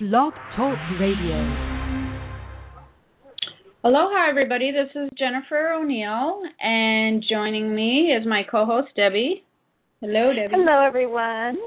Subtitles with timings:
[0.00, 1.36] Blog Talk Radio.
[3.84, 4.72] Aloha, everybody.
[4.72, 9.44] This is Jennifer O'Neill, and joining me is my co host, Debbie.
[10.00, 10.54] Hello, Debbie.
[10.56, 11.58] Hello, everyone.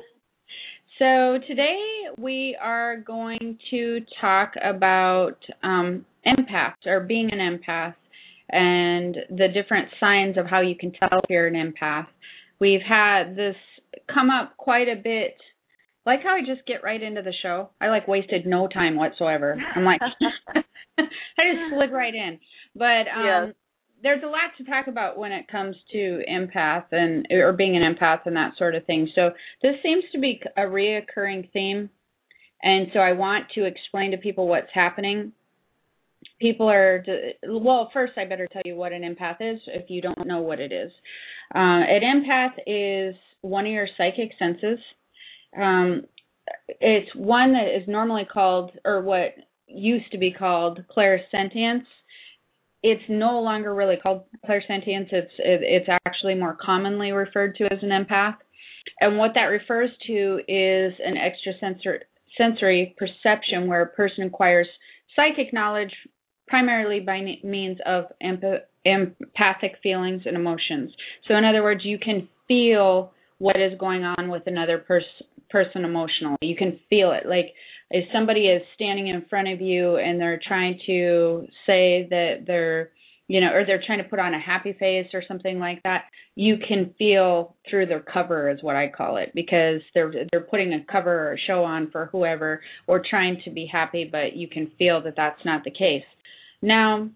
[0.98, 1.78] So, today
[2.18, 7.94] we are going to talk about um, empaths or being an empath
[8.50, 12.08] and the different signs of how you can tell if you're an empath.
[12.60, 13.58] We've had this
[14.12, 15.36] come up quite a bit
[16.06, 17.70] like how I just get right into the show.
[17.80, 19.58] I like wasted no time whatsoever.
[19.76, 20.02] I'm like
[20.98, 22.40] I just slid right in.
[22.76, 23.54] But um
[24.04, 27.96] there's a lot to talk about when it comes to empath and or being an
[27.96, 29.10] empath and that sort of thing.
[29.16, 29.32] So
[29.62, 31.90] this seems to be a reoccurring theme.
[32.62, 35.32] And so I want to explain to people what's happening.
[36.40, 37.04] People are
[37.48, 37.90] well.
[37.94, 40.72] First, I better tell you what an empath is if you don't know what it
[40.72, 40.92] is.
[41.54, 44.80] Uh, an empath is one of your psychic senses
[45.60, 46.04] um,
[46.68, 49.36] it's one that is normally called, or what
[49.68, 51.86] used to be called, clairsentience.
[52.82, 55.08] It's no longer really called clairsentience.
[55.12, 58.36] It's it, it's actually more commonly referred to as an empath,
[59.00, 62.02] and what that refers to is an extrasensory
[62.38, 64.68] sensory perception where a person acquires
[65.16, 65.94] psychic knowledge
[66.48, 70.92] primarily by means of empa- empathic feelings and emotions.
[71.28, 75.10] So, in other words, you can feel what is going on with another person
[75.54, 76.36] person emotionally.
[76.42, 77.26] You can feel it.
[77.26, 77.54] Like
[77.92, 82.90] if somebody is standing in front of you and they're trying to say that they're
[83.30, 86.04] you know, or they're trying to put on a happy face or something like that,
[86.36, 90.74] you can feel through their cover is what I call it because they're they're putting
[90.74, 94.48] a cover or a show on for whoever or trying to be happy, but you
[94.48, 96.04] can feel that that's not the case.
[96.62, 97.10] Now,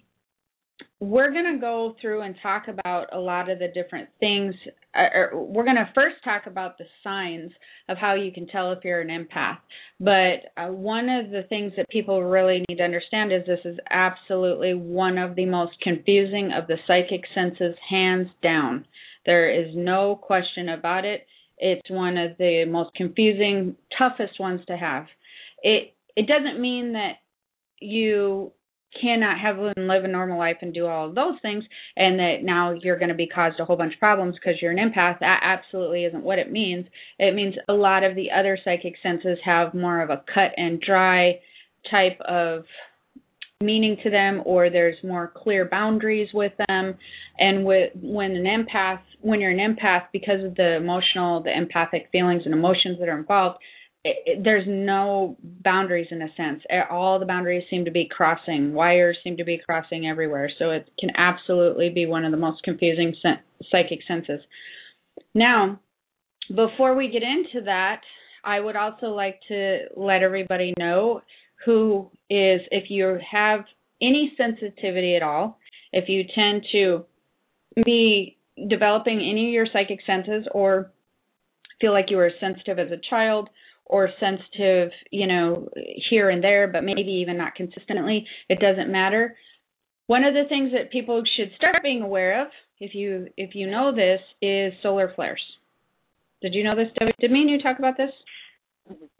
[0.99, 4.55] we're going to go through and talk about a lot of the different things.
[4.95, 7.51] Uh, or we're going to first talk about the signs
[7.87, 9.57] of how you can tell if you're an empath.
[9.99, 13.77] But uh, one of the things that people really need to understand is this is
[13.89, 18.85] absolutely one of the most confusing of the psychic senses, hands down.
[19.25, 21.27] There is no question about it.
[21.59, 25.05] It's one of the most confusing, toughest ones to have.
[25.61, 27.17] It it doesn't mean that
[27.79, 28.53] you
[29.01, 31.63] cannot have and live a normal life and do all of those things
[31.95, 34.71] and that now you're going to be caused a whole bunch of problems because you're
[34.71, 36.85] an empath that absolutely isn't what it means.
[37.19, 40.81] It means a lot of the other psychic senses have more of a cut and
[40.81, 41.39] dry
[41.91, 42.63] type of
[43.61, 46.95] meaning to them or there's more clear boundaries with them.
[47.39, 52.09] And with when an empath when you're an empath because of the emotional the empathic
[52.11, 53.57] feelings and emotions that are involved
[54.07, 56.63] it, it, there's no boundaries in a sense.
[56.89, 58.73] All the boundaries seem to be crossing.
[58.73, 60.49] Wires seem to be crossing everywhere.
[60.57, 64.39] So it can absolutely be one of the most confusing sen- psychic senses.
[65.33, 65.79] Now,
[66.55, 68.01] before we get into that,
[68.43, 71.21] I would also like to let everybody know
[71.65, 73.65] who is, if you have
[74.01, 75.59] any sensitivity at all,
[75.91, 77.05] if you tend to
[77.83, 78.37] be
[78.69, 80.91] developing any of your psychic senses or
[81.81, 83.49] feel like you were sensitive as a child
[83.87, 85.69] or sensitive, you know,
[86.09, 88.25] here and there, but maybe even not consistently.
[88.49, 89.35] It doesn't matter.
[90.07, 92.47] One of the things that people should start being aware of,
[92.79, 95.41] if you if you know this, is solar flares.
[96.41, 96.87] Did you know this?
[97.19, 98.11] Did me and you talk about this?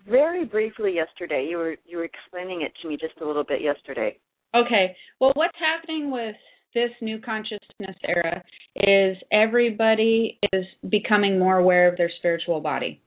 [0.08, 1.48] Very briefly yesterday.
[1.50, 4.18] You were you were explaining it to me just a little bit yesterday.
[4.56, 4.96] Okay.
[5.20, 6.36] Well, what's happening with
[6.74, 8.44] this new consciousness era
[8.76, 13.02] is everybody is becoming more aware of their spiritual body.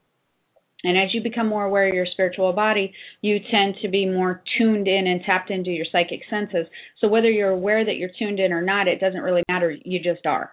[0.84, 4.42] And as you become more aware of your spiritual body, you tend to be more
[4.58, 6.66] tuned in and tapped into your psychic senses.
[7.00, 9.76] So whether you're aware that you're tuned in or not, it doesn't really matter.
[9.84, 10.52] You just are.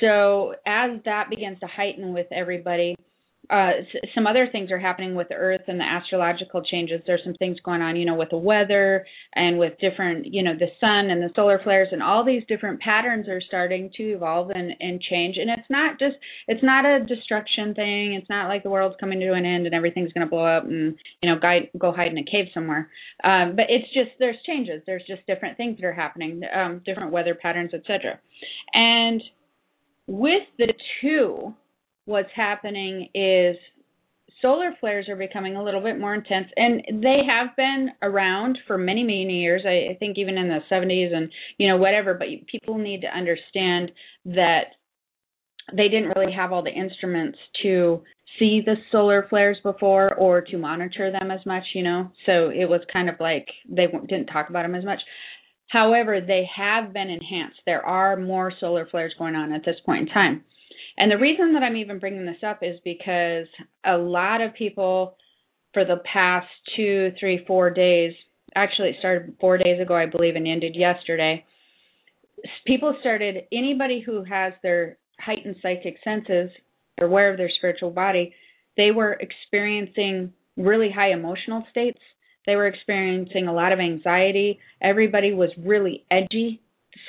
[0.00, 2.96] So as that begins to heighten with everybody,
[3.50, 3.70] uh,
[4.14, 7.02] some other things are happening with Earth and the astrological changes.
[7.06, 9.04] There's some things going on, you know, with the weather
[9.34, 12.80] and with different, you know, the sun and the solar flares and all these different
[12.80, 15.36] patterns are starting to evolve and, and change.
[15.38, 16.14] And it's not just,
[16.46, 18.14] it's not a destruction thing.
[18.14, 20.64] It's not like the world's coming to an end and everything's going to blow up
[20.64, 22.90] and, you know, guide, go hide in a cave somewhere.
[23.24, 24.82] Um, but it's just, there's changes.
[24.86, 28.20] There's just different things that are happening, um, different weather patterns, etc.
[28.72, 29.20] And
[30.06, 31.54] with the two,
[32.04, 33.56] what's happening is
[34.40, 38.76] solar flares are becoming a little bit more intense and they have been around for
[38.76, 39.62] many many years.
[39.64, 43.92] I, think even in the 70s and you know whatever but people need to understand
[44.26, 44.74] that
[45.72, 48.02] they didn't really have all the instruments to
[48.38, 52.10] see the solar flares before or to monitor them as much you know?
[52.26, 55.00] So it was kind of like they didn't talk about them as much.
[55.68, 57.60] However they have been enhanced.
[57.64, 60.44] There are more solar flares going on at this point in time
[60.98, 63.46] and the reason that I'm even bringing this up is because
[63.84, 65.16] a lot of people
[65.72, 68.12] for the past two, three, four days.
[68.54, 71.44] Actually, it started four days ago, I believe, and ended yesterday.
[72.66, 76.50] People started, anybody who has their heightened psychic senses,
[76.98, 78.34] they're aware of their spiritual body,
[78.76, 82.00] they were experiencing really high emotional states.
[82.46, 84.58] They were experiencing a lot of anxiety.
[84.80, 86.60] Everybody was really edgy.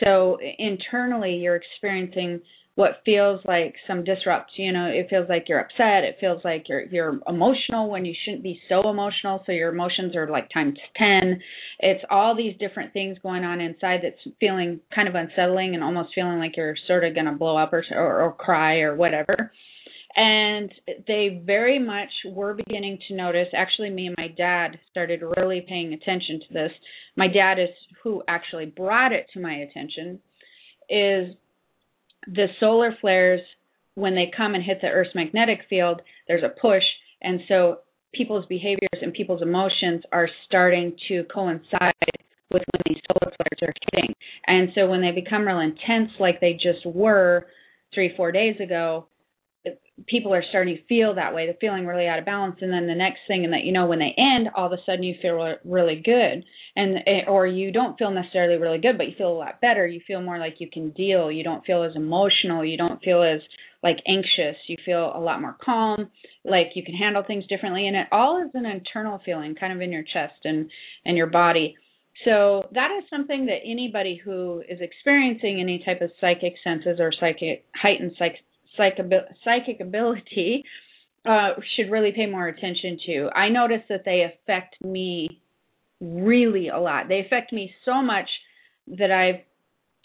[0.03, 2.41] So internally, you're experiencing
[2.75, 6.67] what feels like some disrupt you know it feels like you're upset it feels like
[6.67, 9.43] you're you're emotional when you shouldn't be so emotional.
[9.45, 11.39] So your emotions are like times 10
[11.79, 16.13] it's all these different things going on inside that's feeling kind of unsettling and almost
[16.15, 19.51] feeling like you're sort of going to blow up or, or or cry or whatever.
[20.15, 20.71] And
[21.07, 25.93] they very much were beginning to notice actually me and my dad started really paying
[25.93, 26.71] attention to this.
[27.15, 27.69] My dad is
[28.03, 30.19] who actually brought it to my attention
[30.89, 31.35] is
[32.27, 33.41] the solar flares
[33.95, 36.83] when they come and hit the earth's magnetic field there's a push.
[37.21, 37.79] And so
[38.13, 41.93] people's behaviors and people's emotions are starting to coincide
[42.51, 44.13] with when these solar flares are hitting.
[44.45, 47.47] And so when they become real intense like they just were
[47.93, 49.07] three four days ago
[50.07, 52.87] people are starting to feel that way they're feeling really out of balance and then
[52.87, 55.15] the next thing and that you know when they end all of a sudden you
[55.21, 56.43] feel really good.
[56.75, 59.85] And eh, or you don't feel necessarily really good but you feel a lot better.
[59.85, 61.31] You feel more like you can deal.
[61.31, 62.65] You don't feel as emotional.
[62.65, 63.41] You don't feel as
[63.83, 64.55] like anxious.
[64.67, 66.09] You feel a lot more calm.
[66.43, 69.81] Like you can handle things differently and it all is an internal feeling kind of
[69.81, 70.71] in your chest and
[71.05, 71.75] and your body.
[72.25, 77.11] So that is something that anybody who is experiencing any type of psychic senses or
[77.11, 78.35] psychic heightened psych,
[78.77, 80.63] psychic ability
[81.25, 83.29] uh, should really pay more attention to.
[83.35, 85.41] I notice that they affect me
[86.01, 87.07] really a lot.
[87.07, 88.29] They affect me so much
[88.87, 89.41] that I've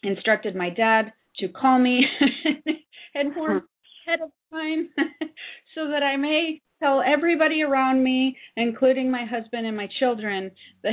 [0.02, 2.04] instructed my dad to call me
[3.14, 3.62] and warn
[4.06, 4.90] ahead of time
[5.74, 10.50] so that I may tell everybody around me, including my husband and my children,
[10.82, 10.92] that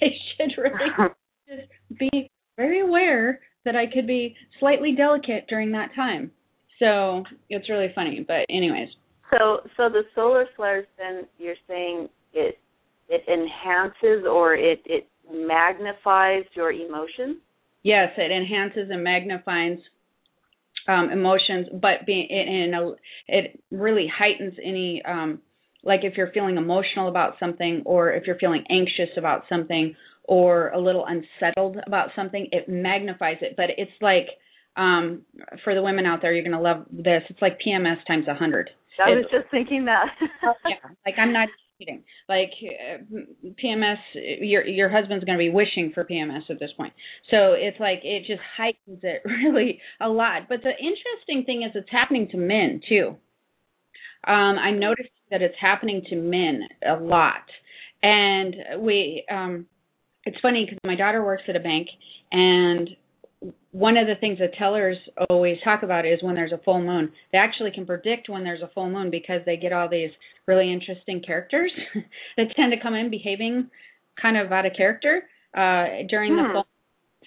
[0.00, 1.10] they should really
[1.48, 6.30] just be very aware that I could be slightly delicate during that time.
[6.78, 8.24] So it's really funny.
[8.26, 8.88] But anyways.
[9.30, 12.58] So so the solar flares then you're saying it
[13.08, 17.38] it enhances or it it magnifies your emotions?
[17.82, 19.78] Yes, it enhances and magnifies
[20.88, 22.92] um, emotions, but being in a,
[23.28, 25.40] it really heightens any um,
[25.82, 29.94] like if you're feeling emotional about something or if you're feeling anxious about something
[30.24, 33.54] or a little unsettled about something, it magnifies it.
[33.56, 34.26] But it's like
[34.76, 35.22] um,
[35.64, 37.22] for the women out there, you're going to love this.
[37.28, 38.70] It's like PMS times a hundred.
[39.04, 40.06] I was just thinking that.
[40.64, 42.02] yeah, like I'm not kidding.
[42.28, 46.92] Like uh, PMS, your your husband's going to be wishing for PMS at this point.
[47.30, 50.48] So it's like it just heightens it really a lot.
[50.48, 53.16] But the interesting thing is, it's happening to men too.
[54.26, 57.44] Um, I'm noticing that it's happening to men a lot,
[58.02, 59.24] and we.
[59.30, 59.66] Um,
[60.24, 61.86] it's funny because my daughter works at a bank,
[62.32, 62.90] and
[63.70, 64.96] one of the things that tellers
[65.28, 67.12] always talk about is when there's a full moon.
[67.32, 70.10] They actually can predict when there's a full moon because they get all these
[70.46, 71.70] really interesting characters
[72.36, 73.70] that tend to come in behaving
[74.20, 75.22] kind of out of character
[75.56, 76.38] uh during hmm.
[76.38, 76.66] the full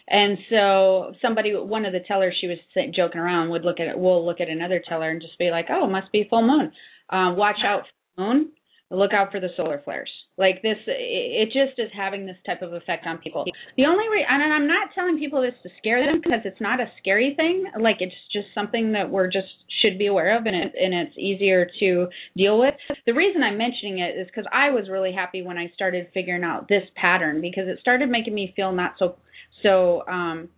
[0.08, 2.58] and so somebody one of the tellers she was
[2.96, 5.68] joking around would look at it we'll look at another teller and just be like
[5.70, 6.72] oh it must be full moon
[7.10, 7.84] um watch out
[8.16, 8.52] for moon
[8.92, 10.10] look out for the solar flares.
[10.38, 13.46] Like this it just is having this type of effect on people.
[13.76, 16.80] The only re- and i'm not telling people this to scare them because it's not
[16.80, 17.66] a scary thing.
[17.80, 19.48] Like it's just something that we're just
[19.82, 22.74] should be aware of and it and it's easier to deal with.
[23.06, 26.44] The reason i'm mentioning it is because i was really happy when i started figuring
[26.44, 29.18] out this pattern because it started making me feel not so
[29.62, 30.50] so um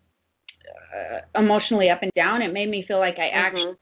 [0.93, 2.41] uh, emotionally up and down.
[2.41, 3.45] It made me feel like i mm-hmm.
[3.45, 3.77] actually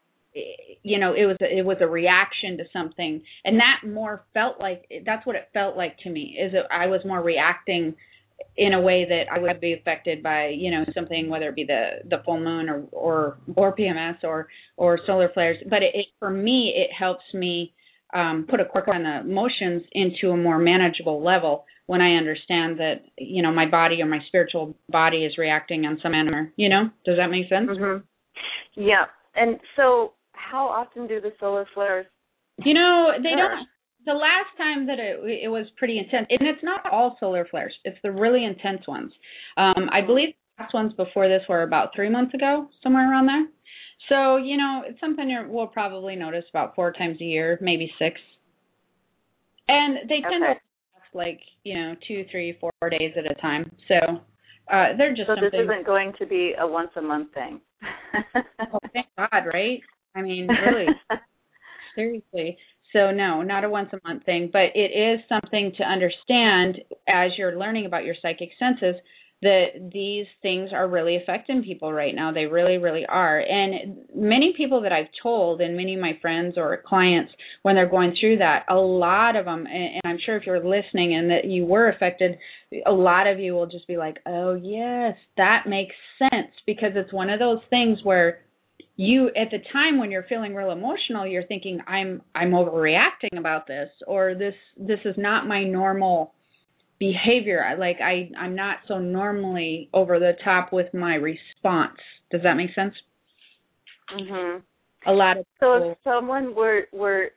[0.84, 3.22] you know it was it was a reaction to something.
[3.44, 7.02] And that more felt like that's what it felt like to me is I was
[7.06, 7.96] more reacting
[8.56, 11.66] in a way that I would be affected by you know something whether it be
[11.66, 15.58] the the full moon or or or PMS or or solar flares.
[15.70, 17.74] But it, it for me it helps me
[18.14, 22.80] um put a cork on the emotions into a more manageable level when I understand
[22.80, 26.70] that you know my body or my spiritual body is reacting on some manner you
[26.70, 26.90] know?
[27.06, 27.70] Does that make sense?
[27.70, 28.04] Mhm
[28.76, 29.06] yeah.
[29.36, 32.06] And so how often do the solar flares?
[32.64, 33.68] You know, they don't.
[34.06, 37.74] The last time that it it was pretty intense, and it's not all solar flares;
[37.84, 39.12] it's the really intense ones.
[39.58, 43.28] Um, I believe the last ones before this were about three months ago, somewhere around
[43.28, 43.48] there.
[44.08, 48.20] So you know, it's something we'll probably notice about four times a year, maybe six.
[49.68, 50.54] And they tend okay.
[50.54, 50.60] to
[50.96, 53.72] last like you know two, three, four days at a time.
[53.88, 53.96] So
[54.72, 55.28] uh, they're just.
[55.28, 57.62] So this isn't going to be a once a month thing.
[58.74, 59.82] oh, thank God, right?
[60.20, 60.88] I mean, really,
[61.96, 62.58] seriously.
[62.94, 67.32] So no, not a once a month thing, but it is something to understand as
[67.38, 68.96] you're learning about your psychic senses
[69.42, 72.34] that these things are really affecting people right now.
[72.34, 73.40] They really, really are.
[73.40, 77.90] And many people that I've told, and many of my friends or clients, when they're
[77.90, 81.46] going through that, a lot of them, and I'm sure if you're listening and that
[81.46, 82.38] you were affected,
[82.86, 86.52] a lot of you will just be like, oh, yes, that makes sense.
[86.66, 88.42] Because it's one of those things where
[89.00, 93.66] you at the time when you're feeling real emotional you're thinking i'm i'm overreacting about
[93.66, 96.34] this or this this is not my normal
[97.00, 97.64] behavior.
[97.80, 101.98] Like i i'm not so normally over the top with my response.
[102.30, 102.94] Does that make sense?
[104.14, 104.64] Mhm
[105.06, 107.30] a lot of people, so if someone were were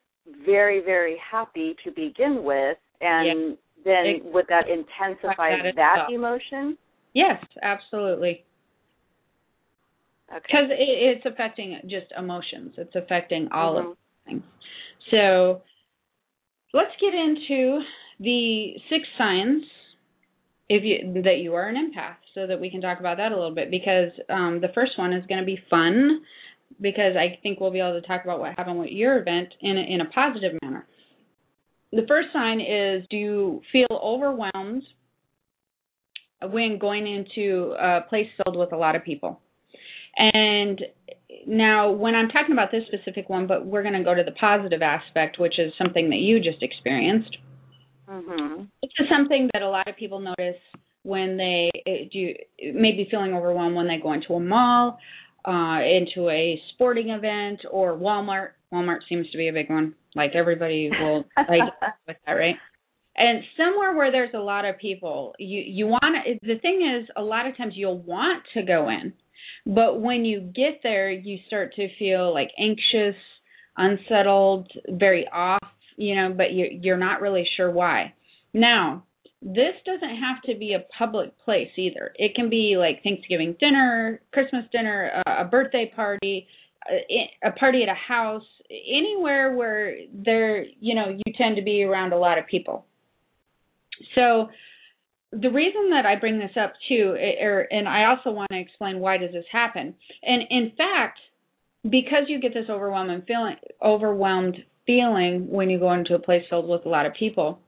[0.44, 3.54] very very happy to begin with and yeah.
[3.84, 6.76] then it, would that intensify that, that emotion?
[7.14, 8.44] Yes absolutely
[10.34, 10.82] because okay.
[10.82, 13.90] it, it's affecting just emotions it's affecting all mm-hmm.
[13.90, 13.96] of
[14.26, 14.42] things
[15.10, 15.62] so
[16.72, 17.80] let's get into
[18.20, 19.62] the six signs
[20.68, 23.34] if you that you are an empath so that we can talk about that a
[23.34, 26.22] little bit because um, the first one is going to be fun
[26.80, 29.76] because I think we'll be able to talk about what happened with your event in
[29.76, 30.86] a, in a positive manner.
[31.92, 34.82] The first sign is do you feel overwhelmed
[36.42, 39.40] when going into a place filled with a lot of people?
[40.16, 40.80] And
[41.46, 44.32] now, when I'm talking about this specific one, but we're going to go to the
[44.32, 47.36] positive aspect, which is something that you just experienced.
[48.08, 48.64] Mm-hmm.
[48.82, 50.60] This is something that a lot of people notice
[51.02, 51.70] when they
[52.12, 52.34] do
[52.74, 54.98] maybe feeling overwhelmed when they go into a mall,
[55.46, 58.50] uh, into a sporting event, or Walmart.
[58.72, 59.94] Walmart seems to be a big one.
[60.14, 61.72] Like everybody will like
[62.06, 62.56] with that, right?
[63.16, 66.46] And somewhere where there's a lot of people, you you want to.
[66.46, 69.12] The thing is, a lot of times you'll want to go in,
[69.66, 73.16] but when you get there, you start to feel like anxious,
[73.76, 75.62] unsettled, very off
[75.96, 78.12] you know, but you're you're not really sure why.
[78.52, 79.04] Now,
[79.40, 82.12] this doesn't have to be a public place either.
[82.16, 86.46] It can be like Thanksgiving dinner, Christmas dinner, a, birthday party,
[87.42, 92.12] a party at a house, anywhere where there, you know, you tend to be around
[92.12, 92.84] a lot of people.
[94.14, 94.48] So,
[95.32, 99.00] the reason that I bring this up too, er, and I also want to explain
[99.00, 99.94] why does this happen.
[100.22, 101.18] And in fact,
[101.82, 106.68] because you get this overwhelming feeling, overwhelmed feeling when you go into a place filled
[106.68, 107.60] with a lot of people.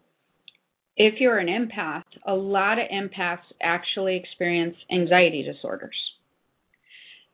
[0.96, 5.96] If you're an empath, a lot of empaths actually experience anxiety disorders.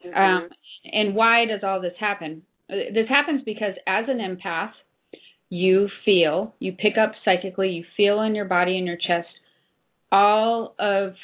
[0.07, 0.17] Mm-hmm.
[0.17, 0.49] Um,
[0.85, 2.43] and why does all this happen?
[2.69, 4.73] This happens because as an empath,
[5.51, 9.29] you feel, you pick up psychically, you feel in your body and your chest
[10.13, 11.15] all of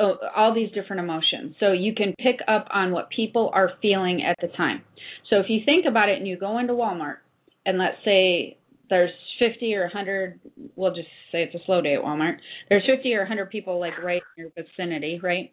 [0.00, 1.56] oh, all these different emotions.
[1.60, 4.82] So you can pick up on what people are feeling at the time.
[5.30, 7.18] So if you think about it and you go into Walmart
[7.66, 8.58] and let's say
[8.90, 10.40] there's 50 or 100
[10.74, 12.36] we'll just say it's a slow day at Walmart
[12.68, 15.52] there's 50 or 100 people like right in your vicinity right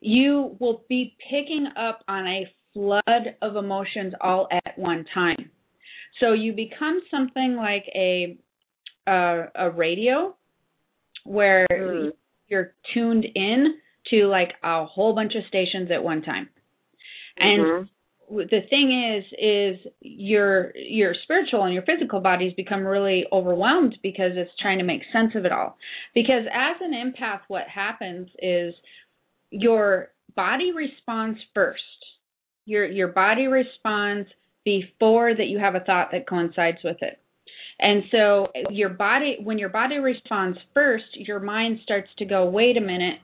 [0.00, 5.50] you will be picking up on a flood of emotions all at one time
[6.20, 8.38] so you become something like a
[9.06, 10.34] uh, a radio
[11.24, 12.12] where mm.
[12.48, 13.74] you're tuned in
[14.10, 16.48] to like a whole bunch of stations at one time.
[17.36, 18.36] And mm-hmm.
[18.36, 24.32] the thing is is your your spiritual and your physical bodies become really overwhelmed because
[24.34, 25.76] it's trying to make sense of it all.
[26.14, 28.74] Because as an empath what happens is
[29.50, 31.80] your body responds first.
[32.66, 34.28] Your your body responds
[34.64, 37.18] before that you have a thought that coincides with it
[37.78, 42.76] and so your body when your body responds first your mind starts to go wait
[42.76, 43.18] a minute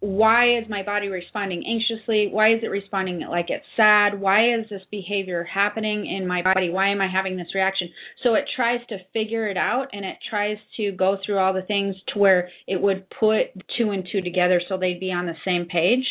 [0.00, 2.28] why is my body responding anxiously?
[2.30, 4.20] Why is it responding like it's sad?
[4.20, 6.68] Why is this behavior happening in my body?
[6.68, 7.88] Why am I having this reaction?
[8.22, 11.62] So it tries to figure it out and it tries to go through all the
[11.62, 13.46] things to where it would put
[13.78, 16.06] two and two together so they'd be on the same page.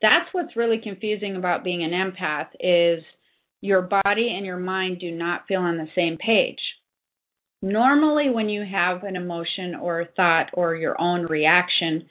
[0.00, 3.04] That's what's really confusing about being an empath is
[3.62, 6.58] your body and your mind do not feel on the same page.
[7.62, 12.06] Normally when you have an emotion or a thought or your own reaction,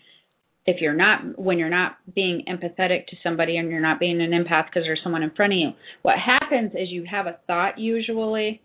[0.66, 4.32] if you're not when you're not being empathetic to somebody and you're not being an
[4.32, 5.70] empath because there's someone in front of you
[6.02, 8.62] what happens is you have a thought usually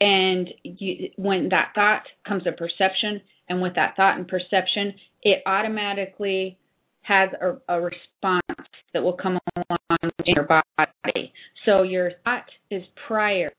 [0.00, 5.42] and you, when that thought comes a perception and with that thought and perception it
[5.46, 6.56] automatically
[7.02, 9.78] has a, a response that will come along
[10.24, 11.32] in your body
[11.66, 13.52] so your thought is prior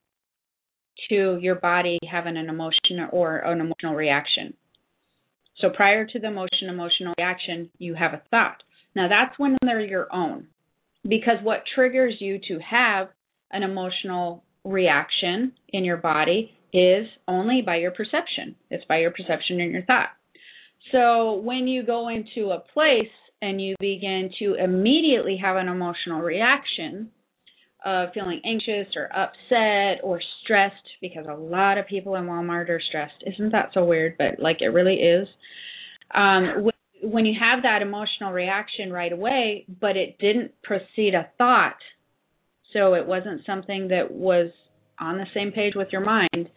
[1.09, 4.53] to your body having an emotion or an emotional reaction
[5.59, 8.61] so prior to the emotion, emotional reaction, you have a thought.
[8.95, 10.47] Now that's when they're your own.
[11.03, 13.09] Because what triggers you to have
[13.51, 18.55] an emotional reaction in your body is only by your perception.
[18.69, 20.09] It's by your perception and your thought.
[20.91, 23.11] So when you go into a place
[23.41, 27.09] and you begin to immediately have an emotional reaction
[27.87, 32.81] of feeling anxious or upset or stressed, because a lot of people in Walmart are
[32.85, 33.23] stressed.
[33.25, 34.15] Isn't that so weird?
[34.17, 35.27] But like it really is.
[36.13, 36.69] Um,
[37.01, 41.77] when you have that emotional reaction right away, but it didn't precede a thought,
[42.73, 44.51] so it wasn't something that was
[44.99, 46.49] on the same page with your mind,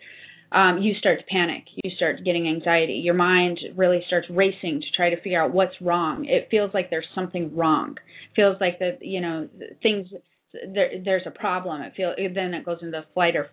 [0.52, 1.64] um, you start to panic.
[1.84, 2.94] You start getting anxiety.
[2.94, 6.24] Your mind really starts racing to try to figure out what's wrong.
[6.24, 7.92] It feels like there's something wrong.
[7.92, 9.48] It feels like that you know
[9.82, 10.08] things
[10.52, 11.82] there there's a problem.
[11.82, 13.48] It feel then it goes into flight or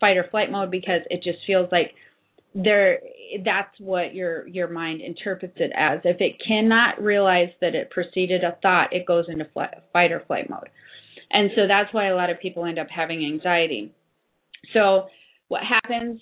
[0.00, 1.92] fight or flight mode because it just feels like
[2.54, 3.00] there
[3.44, 6.00] that's what your your mind interprets it as.
[6.04, 10.22] If it cannot realize that it preceded a thought, it goes into flight, fight or
[10.26, 10.68] flight mode.
[11.30, 13.92] And so that's why a lot of people end up having anxiety.
[14.74, 15.06] So
[15.48, 16.20] what happens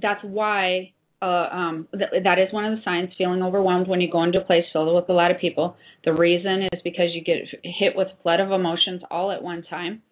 [0.00, 0.92] that's why
[1.24, 4.40] uh, um, th- that is one of the signs feeling overwhelmed when you go into
[4.40, 5.76] a place filled with a lot of people.
[6.04, 9.62] The reason is because you get hit with a flood of emotions all at one
[9.70, 10.02] time,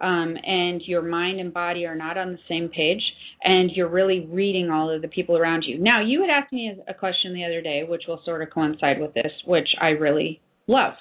[0.00, 3.02] um, and your mind and body are not on the same page,
[3.42, 5.78] and you're really reading all of the people around you.
[5.78, 8.98] Now, you had asked me a question the other day, which will sort of coincide
[8.98, 10.94] with this, which I really love.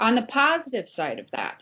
[0.00, 1.58] On the positive side of that,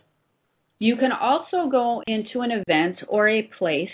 [0.79, 3.89] you can also go into an event or a place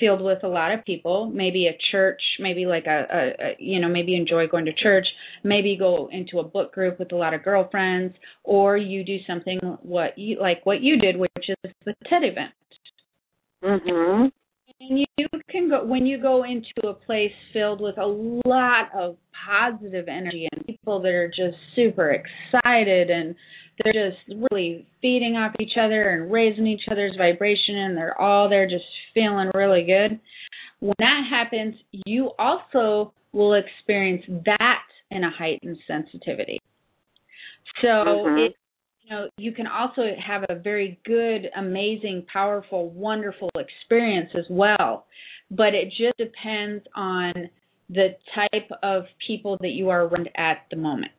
[0.00, 3.78] filled with a lot of people, maybe a church, maybe like a, a, a you
[3.78, 5.06] know, maybe enjoy going to church,
[5.44, 9.58] maybe go into a book group with a lot of girlfriends, or you do something
[9.82, 12.52] what you like what you did, which is the TED event.
[13.62, 14.32] Mhm.
[14.80, 19.16] And you can go when you go into a place filled with a lot of
[19.46, 23.34] positive energy and people that are just super excited and
[23.82, 28.48] they're just really feeding off each other and raising each other's vibration and they're all
[28.48, 28.84] there just
[29.14, 30.20] feeling really good.
[30.80, 31.74] When that happens,
[32.06, 36.58] you also will experience that in a heightened sensitivity.
[37.82, 38.46] So Mhm.
[38.46, 38.56] it
[39.02, 45.06] you know, you can also have a very good, amazing, powerful, wonderful experience as well.
[45.50, 47.50] But it just depends on
[47.88, 51.12] the type of people that you are around at the moment.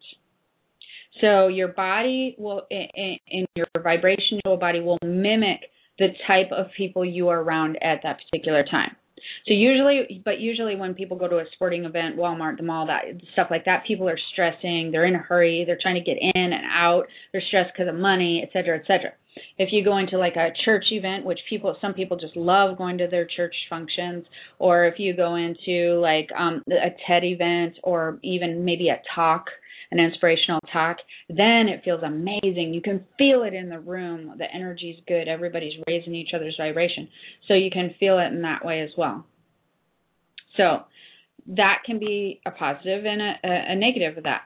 [1.21, 5.59] So your body will, in, in your vibrational body, will mimic
[5.99, 8.95] the type of people you are around at that particular time.
[9.47, 13.03] So usually, but usually when people go to a sporting event, Walmart, the mall, that
[13.33, 14.89] stuff like that, people are stressing.
[14.91, 15.63] They're in a hurry.
[15.65, 17.03] They're trying to get in and out.
[17.31, 19.11] They're stressed because of money, et cetera, et cetera.
[19.57, 22.97] If you go into like a church event, which people, some people just love going
[22.97, 24.25] to their church functions,
[24.57, 29.45] or if you go into like um a TED event, or even maybe a talk
[29.91, 30.97] an inspirational talk,
[31.29, 32.73] then it feels amazing.
[32.73, 34.35] You can feel it in the room.
[34.37, 35.27] The energy's good.
[35.27, 37.09] Everybody's raising each other's vibration.
[37.47, 39.25] So you can feel it in that way as well.
[40.57, 40.83] So
[41.55, 44.41] that can be a positive and a, a negative of that.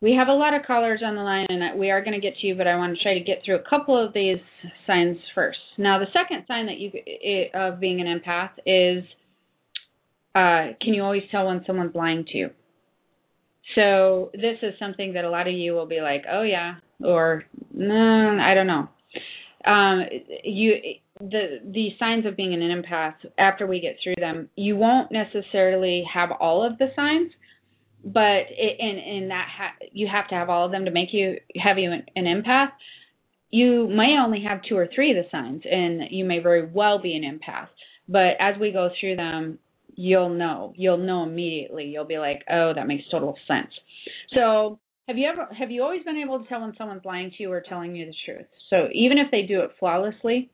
[0.00, 2.36] We have a lot of callers on the line, and we are going to get
[2.38, 4.36] to you, but I want to try to get through a couple of these
[4.86, 5.58] signs first.
[5.78, 6.90] Now, the second sign that you
[7.54, 9.04] of being an empath is
[10.34, 12.50] uh, can you always tell when someone's lying to you?
[13.74, 17.44] So this is something that a lot of you will be like, oh yeah, or
[17.72, 18.88] no, I don't know.
[19.66, 20.02] Um,
[20.44, 20.74] you
[21.20, 26.04] the the signs of being an empath after we get through them, you won't necessarily
[26.12, 27.32] have all of the signs,
[28.04, 31.12] but it, in in that ha- you have to have all of them to make
[31.12, 32.72] you have you an, an empath.
[33.50, 36.98] You may only have two or three of the signs, and you may very well
[37.00, 37.68] be an empath.
[38.08, 39.58] But as we go through them,
[39.96, 40.72] you'll know.
[40.76, 41.84] You'll know immediately.
[41.84, 43.72] You'll be like, "Oh, that makes total sense."
[44.34, 44.78] So,
[45.08, 47.52] have you ever have you always been able to tell when someone's lying to you
[47.52, 48.46] or telling you the truth?
[48.70, 50.50] So, even if they do it flawlessly,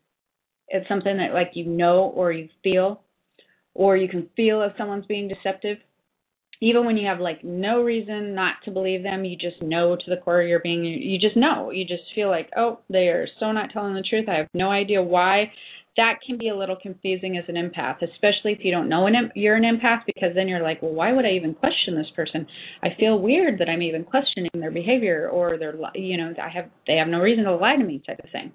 [0.69, 3.03] it's something that like you know or you feel
[3.75, 5.79] or you can feel if someone's being deceptive.
[6.63, 10.11] Even when you have like no reason not to believe them, you just know to
[10.11, 11.71] the core you're being you just know.
[11.71, 14.29] You just feel like, "Oh, they are so not telling the truth.
[14.29, 15.53] I have no idea why."
[15.97, 19.31] That can be a little confusing as an empath, especially if you don't know an,
[19.35, 22.47] you're an empath, because then you're like, well, why would I even question this person?
[22.83, 26.71] I feel weird that I'm even questioning their behavior or their, you know, I have
[26.87, 28.53] they have no reason to lie to me, type of thing.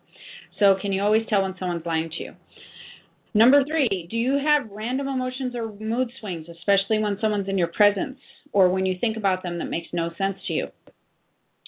[0.60, 2.34] So, can you always tell when someone's lying to you?
[3.34, 7.68] Number three, do you have random emotions or mood swings, especially when someone's in your
[7.68, 8.18] presence
[8.54, 10.68] or when you think about them that makes no sense to you?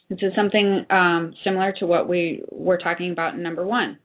[0.10, 4.00] This is something um, similar to what we were talking about in number one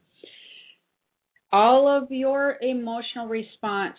[1.53, 3.95] all of your emotional response,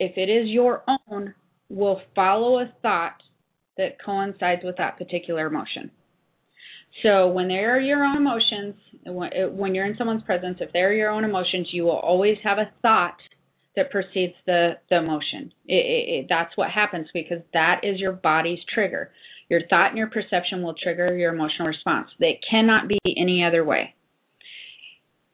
[0.00, 1.34] if it is your own,
[1.68, 3.22] will follow a thought
[3.76, 5.90] that coincides with that particular emotion.
[7.02, 8.74] So when they're your own emotions,
[9.06, 12.70] when you're in someone's presence, if they're your own emotions, you will always have a
[12.82, 13.16] thought
[13.76, 15.52] that precedes the the emotion.
[15.66, 19.10] It, it, it, that's what happens because that is your body's trigger.
[19.48, 22.08] Your thought and your perception will trigger your emotional response.
[22.20, 23.94] They cannot be any other way.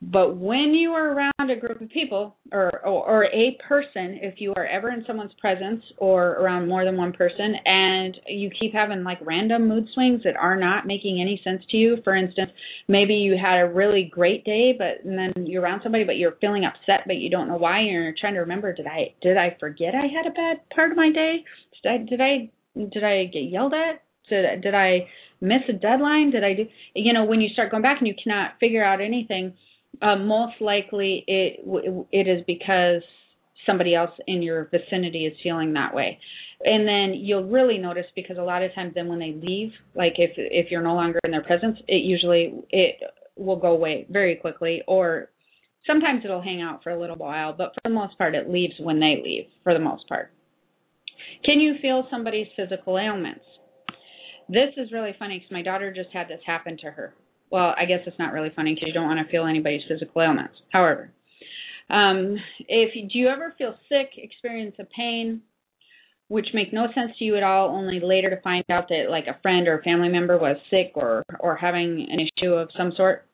[0.01, 4.41] But when you are around a group of people or, or, or a person, if
[4.41, 8.73] you are ever in someone's presence or around more than one person, and you keep
[8.73, 12.51] having like random mood swings that are not making any sense to you, for instance,
[12.87, 16.37] maybe you had a really great day, but and then you're around somebody, but you're
[16.41, 19.37] feeling upset, but you don't know why, and you're trying to remember, did I did
[19.37, 21.45] I forget I had a bad part of my day?
[21.83, 24.01] Did I did I did I get yelled at?
[24.29, 25.09] Did did I
[25.41, 26.31] miss a deadline?
[26.31, 26.67] Did I do?
[26.95, 29.55] You know, when you start going back and you cannot figure out anything
[30.03, 31.61] uh, most likely it
[32.13, 33.03] it is because
[33.67, 36.19] somebody else in your vicinity is feeling that way.
[36.65, 40.15] And then you'll really notice because a lot of times then when they leave like
[40.17, 42.97] if if you're no longer in their presence it usually it
[43.37, 45.31] will go away very quickly or
[45.87, 48.75] sometimes it'll hang out for a little while but for the most part it leaves
[48.81, 50.33] when they leave for the most part.
[51.45, 53.45] Can you feel somebody's physical ailments?
[54.49, 57.15] This is really funny because my daughter just had this happen to her
[57.51, 60.23] well, I guess it's not really funny because you don't want to feel anybody's physical
[60.23, 60.55] ailments.
[60.71, 61.11] However,
[61.91, 62.37] um,
[62.69, 65.43] if you, do you ever feel sick, experience a pain,
[66.29, 69.27] which make no sense to you at all, only later to find out that like
[69.27, 72.93] a friend or a family member was sick or or having an issue of some
[72.97, 73.27] sort?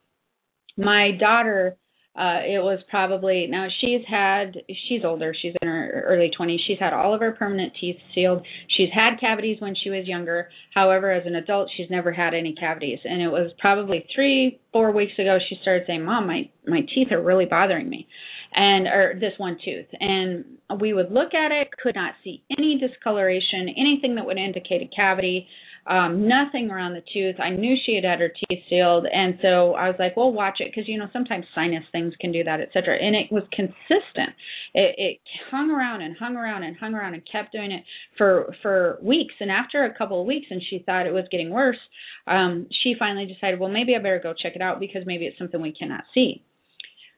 [0.76, 1.76] My daughter
[2.16, 4.56] uh it was probably now she's had
[4.88, 8.44] she's older she's in her early 20s she's had all of her permanent teeth sealed.
[8.68, 10.48] She's had cavities when she was younger.
[10.74, 12.98] However as an adult she's never had any cavities.
[13.04, 17.12] And it was probably 3 4 weeks ago she started saying mom my my teeth
[17.12, 18.06] are really bothering me.
[18.54, 19.86] And or this one tooth.
[20.00, 20.44] And
[20.80, 24.94] we would look at it could not see any discoloration anything that would indicate a
[24.94, 25.48] cavity
[25.86, 27.36] um, nothing around the tooth.
[27.38, 30.60] I knew she had had her teeth sealed, and so I was like, "Well, watch
[30.60, 32.96] it," because you know sometimes sinus things can do that, etc.
[33.00, 34.32] And it was consistent.
[34.72, 35.20] It, it
[35.50, 37.84] hung around and hung around and hung around and kept doing it
[38.16, 39.34] for for weeks.
[39.40, 41.80] And after a couple of weeks, and she thought it was getting worse,
[42.26, 45.38] um, she finally decided, "Well, maybe I better go check it out because maybe it's
[45.38, 46.42] something we cannot see."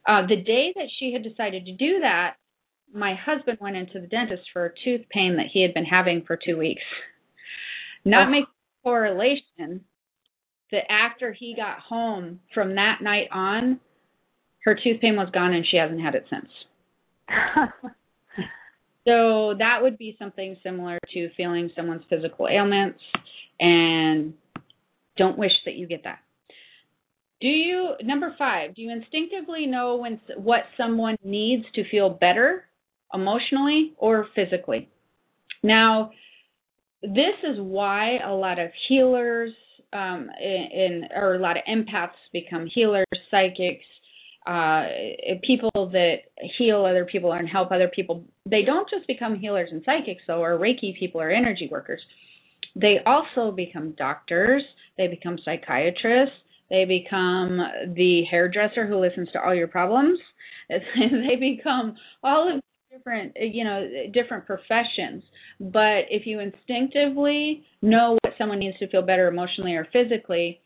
[0.09, 2.35] Uh, the day that she had decided to do that,
[2.92, 6.22] my husband went into the dentist for a tooth pain that he had been having
[6.22, 6.83] for two weeks.
[8.05, 8.31] Not oh.
[8.31, 8.56] making
[8.87, 9.85] correlation
[10.70, 13.81] that after he got home from that night on,
[14.64, 16.49] her tooth pain was gone and she hasn't had it since.
[19.05, 23.01] so that would be something similar to feeling someone's physical ailments
[23.59, 24.35] and
[25.16, 26.20] don't wish that you get that.
[27.40, 32.64] Do you number 5, do you instinctively know when what someone needs to feel better
[33.12, 34.88] emotionally or physically?
[35.64, 36.12] Now,
[37.02, 39.52] this is why a lot of healers
[39.92, 43.85] um, in, in or a lot of empaths become healers, psychics,
[44.46, 44.85] uh,
[45.46, 46.16] people that
[46.59, 48.24] heal other people and help other people.
[48.48, 52.00] They don't just become healers and psychics though, or Reiki people or energy workers.
[52.74, 54.62] They also become doctors.
[54.98, 56.37] They become psychiatrists.
[56.68, 57.59] They become
[57.94, 60.18] the hairdresser who listens to all your problems.
[60.68, 65.22] they become all of different you know different professions
[65.59, 70.61] but if you instinctively know what someone needs to feel better emotionally or physically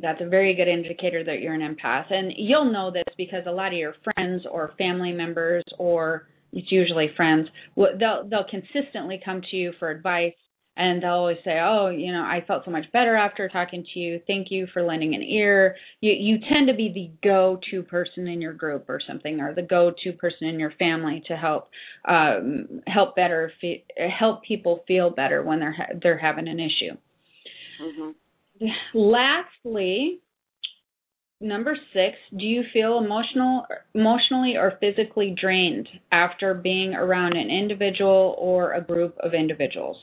[0.00, 2.12] that's a very good indicator that you're an empath.
[2.12, 6.70] And you'll know this because a lot of your friends or family members or it's
[6.70, 10.34] usually friends they'll they'll consistently come to you for advice
[10.80, 13.98] and they'll always say, "Oh, you know, I felt so much better after talking to
[13.98, 14.20] you.
[14.26, 18.40] Thank you for lending an ear." You you tend to be the go-to person in
[18.40, 21.68] your group or something, or the go-to person in your family to help
[22.06, 23.84] um, help better fe-
[24.18, 26.96] help people feel better when they're ha- they're having an issue.
[27.82, 28.66] Mm-hmm.
[28.94, 30.20] Lastly,
[31.42, 38.34] number six, do you feel emotional, emotionally or physically drained after being around an individual
[38.38, 39.98] or a group of individuals?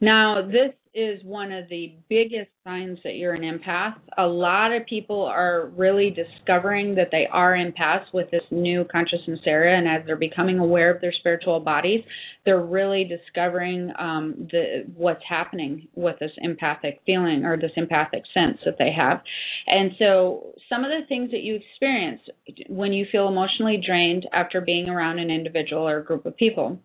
[0.00, 3.94] Now, this is one of the biggest signs that you're an empath.
[4.16, 9.40] A lot of people are really discovering that they are empaths with this new consciousness
[9.44, 12.02] era, and as they're becoming aware of their spiritual bodies,
[12.44, 18.58] they're really discovering um, the what's happening with this empathic feeling or this empathic sense
[18.64, 19.20] that they have.
[19.66, 22.22] And so, some of the things that you experience
[22.68, 26.78] when you feel emotionally drained after being around an individual or a group of people,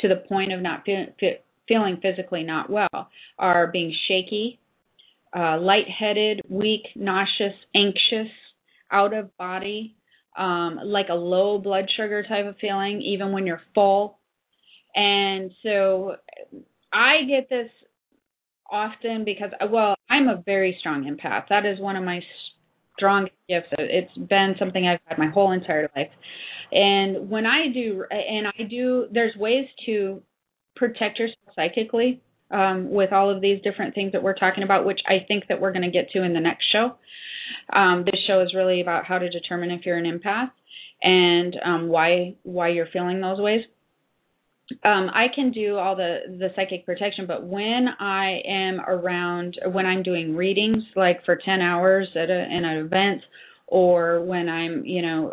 [0.00, 1.08] to the point of not feeling
[1.68, 4.58] feeling physically not well are being shaky,
[5.36, 8.32] uh, lightheaded, weak, nauseous, anxious,
[8.90, 9.96] out of body,
[10.36, 14.18] um, like a low blood sugar type of feeling, even when you're full.
[14.94, 16.16] And so
[16.92, 17.70] I get this
[18.70, 21.48] often because well, I'm a very strong empath.
[21.48, 22.20] That is one of my
[22.96, 23.68] strongest gifts.
[23.78, 26.10] It's been something I've had my whole entire life.
[26.72, 30.22] And when I do and I do there's ways to
[30.76, 35.00] protect yourself psychically um, with all of these different things that we're talking about, which
[35.06, 36.96] I think that we're going to get to in the next show.
[37.72, 40.50] Um, this show is really about how to determine if you're an empath
[41.02, 43.62] and um, why why you're feeling those ways
[44.84, 49.86] um, I can do all the the psychic protection, but when I am around, when
[49.86, 53.22] I'm doing readings, like for ten hours at a, in an event,
[53.68, 55.32] or when I'm, you know,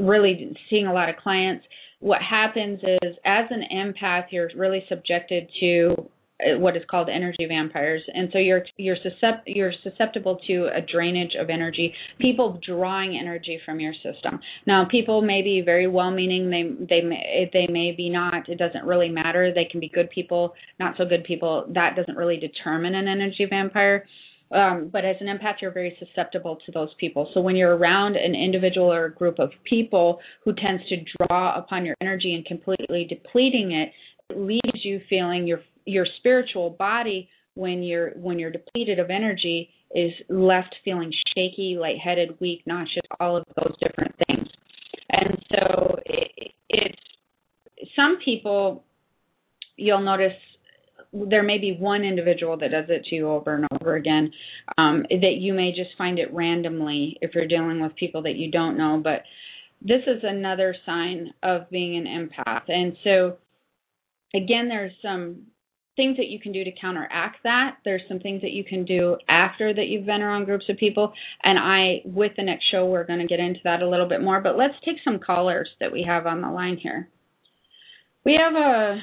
[0.00, 1.64] really seeing a lot of clients,
[2.04, 5.94] what happens is, as an empath, you're really subjected to
[6.38, 8.02] uh, what is called energy vampires.
[8.12, 13.58] And so you're you're suscept you're susceptible to a drainage of energy people drawing energy
[13.64, 14.38] from your system.
[14.66, 18.58] Now people may be very well meaning they they may they may be not it
[18.58, 22.36] doesn't really matter they can be good people not so good people that doesn't really
[22.36, 24.04] determine an energy vampire
[24.54, 27.28] um, but as an empath, you're very susceptible to those people.
[27.34, 31.58] So when you're around an individual or a group of people who tends to draw
[31.58, 33.90] upon your energy and completely depleting it,
[34.30, 39.70] it leaves you feeling your your spiritual body when you're when you're depleted of energy
[39.94, 44.48] is left feeling shaky, lightheaded, weak, nauseous, all of those different things.
[45.10, 46.98] And so it, it's
[47.94, 48.84] some people
[49.76, 50.32] you'll notice
[51.28, 54.32] there may be one individual that does it to you over and over again
[54.76, 58.50] um, that you may just find it randomly if you're dealing with people that you
[58.50, 59.22] don't know but
[59.80, 63.36] this is another sign of being an empath and so
[64.34, 65.46] again there's some
[65.96, 67.76] things that you can do to counteract that.
[67.84, 71.12] There's some things that you can do after that you've been around groups of people.
[71.42, 74.20] And I, with the next show, we're going to get into that a little bit
[74.20, 74.40] more.
[74.40, 77.08] But let's take some callers that we have on the line here.
[78.24, 78.98] We have a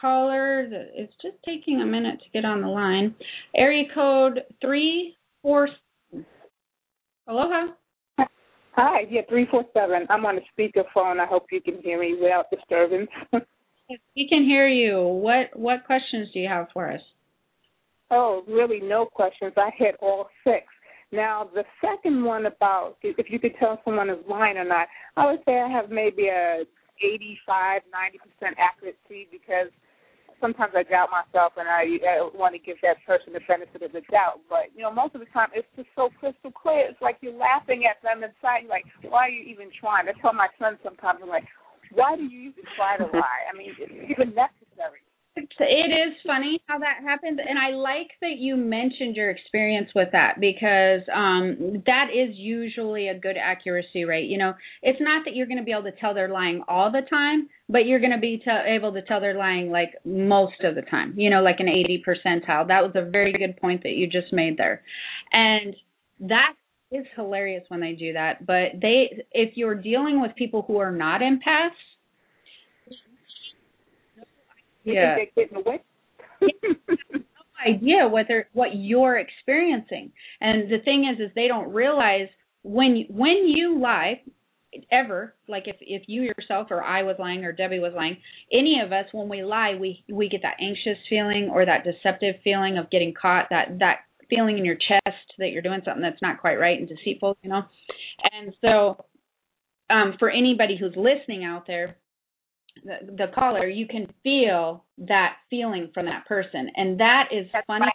[0.00, 0.64] caller
[0.96, 3.14] is just taking a minute to get on the line.
[3.56, 5.68] Area code three four.
[7.26, 7.72] Aloha.
[8.72, 10.06] Hi, yeah, three four seven.
[10.08, 11.20] I'm on a speakerphone.
[11.20, 13.08] I hope you can hear me without disturbance.
[13.32, 15.02] we can hear you.
[15.02, 17.00] What what questions do you have for us?
[18.10, 19.52] Oh, really, no questions.
[19.56, 20.64] I hit all six.
[21.10, 25.30] Now, the second one about if you could tell someone is lying or not, I
[25.30, 26.64] would say I have maybe a
[27.02, 27.82] 85,
[28.42, 29.70] 90% accuracy because
[30.40, 33.92] sometimes I doubt myself and I, I want to give that person the benefit of
[33.92, 34.40] the doubt.
[34.48, 36.86] But, you know, most of the time it's just so crystal clear.
[36.88, 38.66] It's like you're laughing at them inside.
[38.66, 40.08] You're like, why are you even trying?
[40.08, 41.46] I tell my son sometimes, I'm like,
[41.92, 43.42] why do you even try to lie?
[43.48, 45.02] I mean, it's even necessary.
[45.38, 50.08] It is funny how that happens, and I like that you mentioned your experience with
[50.12, 54.28] that because um, that is usually a good accuracy rate.
[54.28, 56.90] You know, it's not that you're going to be able to tell they're lying all
[56.90, 60.60] the time, but you're going to be t- able to tell they're lying like most
[60.64, 61.14] of the time.
[61.16, 62.68] You know, like an 80 percentile.
[62.68, 64.82] That was a very good point that you just made there,
[65.32, 65.76] and
[66.20, 66.54] that
[66.90, 68.46] is hilarious when they do that.
[68.46, 71.70] But they, if you're dealing with people who are not empaths,
[74.84, 75.16] yeah,
[76.40, 77.20] no
[77.66, 80.12] idea what they're what you're experiencing.
[80.40, 82.28] And the thing is, is they don't realize
[82.62, 84.22] when when you lie
[84.92, 88.18] ever like if if you yourself or I was lying or Debbie was lying
[88.52, 92.34] any of us when we lie we we get that anxious feeling or that deceptive
[92.44, 96.22] feeling of getting caught that that feeling in your chest that you're doing something that's
[96.22, 97.62] not quite right and deceitful, you know.
[98.32, 99.04] And so,
[99.90, 101.96] um, for anybody who's listening out there,
[102.84, 107.66] the, the caller, you can feel that feeling from that person, and that is that's
[107.66, 107.86] funny.
[107.86, 107.92] Right.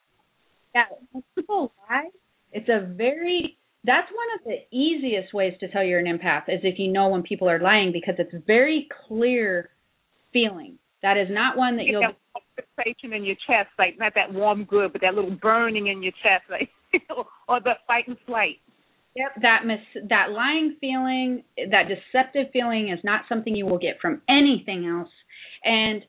[0.76, 2.10] Yeah, people lie.
[2.52, 6.62] It's a very that's one of the easiest ways to tell you're an empath is
[6.64, 9.70] if you know when people are lying because it's very clear
[10.32, 10.78] feeling.
[11.02, 12.16] That is not one that you'll
[12.56, 16.14] sensation in your chest, like not that warm good, but that little burning in your
[16.24, 16.70] chest, like
[17.48, 18.60] or the fight and flight.
[19.15, 23.99] Yep, that mis- that lying feeling, that deceptive feeling is not something you will get
[24.02, 25.12] from anything else.
[25.63, 26.04] And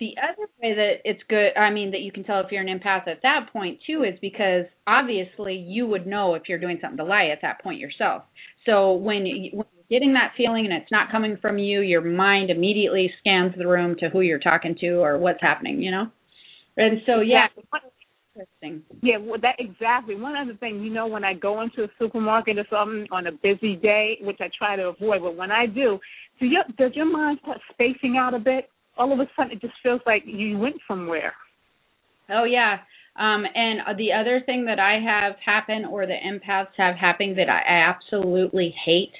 [0.00, 2.68] the other way that it's good, I mean, that you can tell if you're an
[2.68, 6.98] empath at that point too, is because obviously you would know if you're doing something
[6.98, 8.24] to lie at that point yourself.
[8.66, 12.02] So when, you, when you're getting that feeling and it's not coming from you, your
[12.02, 16.06] mind immediately scans the room to who you're talking to or what's happening, you know.
[16.76, 17.46] And so yeah,
[18.36, 18.82] interesting.
[19.02, 20.14] Yeah, well, that exactly.
[20.14, 23.32] One other thing, you know, when I go into a supermarket or something on a
[23.32, 25.98] busy day, which I try to avoid, but when I do,
[26.38, 28.68] do your, does your mind start spacing out a bit?
[28.96, 31.34] all of a sudden it just feels like you went somewhere.
[32.30, 32.78] Oh yeah.
[33.18, 37.48] Um, and the other thing that I have happen or the empaths have happened that
[37.48, 39.12] I absolutely hate,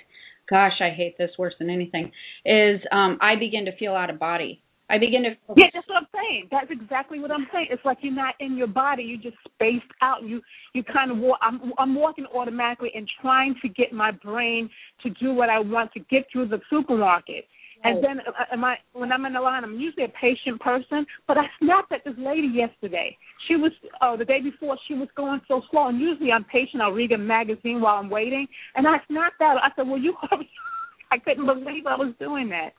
[0.50, 2.12] gosh, I hate this worse than anything,
[2.44, 4.62] is um, I begin to feel out of body.
[4.88, 5.30] I begin to.
[5.56, 6.48] Yeah, that's what I'm saying.
[6.50, 7.68] That's exactly what I'm saying.
[7.70, 9.02] It's like you're not in your body.
[9.02, 10.22] You just spaced out.
[10.22, 10.40] You
[10.74, 11.38] you kind of walk.
[11.42, 14.70] I'm I'm walking automatically and trying to get my brain
[15.02, 17.46] to do what I want to get through the supermarket.
[17.84, 21.04] And then uh, am I when I'm in the line, I'm usually a patient person,
[21.26, 23.16] but I snapped at this lady yesterday.
[23.48, 26.80] She was oh the day before she was going so slow, and usually I'm patient.
[26.80, 28.46] I'll read a magazine while I'm waiting,
[28.76, 29.58] and I snapped at her.
[29.58, 30.14] I said, "Well, you,"
[31.10, 32.70] I couldn't believe I was doing that.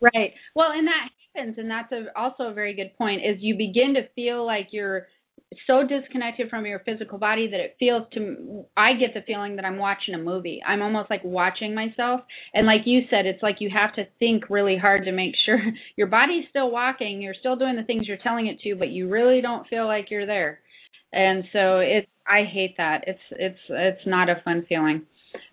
[0.00, 0.32] Right.
[0.54, 3.22] Well, and that happens, and that's a, also a very good point.
[3.24, 5.06] Is you begin to feel like you're
[5.66, 9.64] so disconnected from your physical body that it feels to I get the feeling that
[9.64, 10.62] I'm watching a movie.
[10.66, 12.22] I'm almost like watching myself.
[12.54, 15.60] And like you said, it's like you have to think really hard to make sure
[15.96, 19.08] your body's still walking, you're still doing the things you're telling it to, but you
[19.08, 20.60] really don't feel like you're there.
[21.12, 23.04] And so it's I hate that.
[23.06, 25.02] It's it's it's not a fun feeling.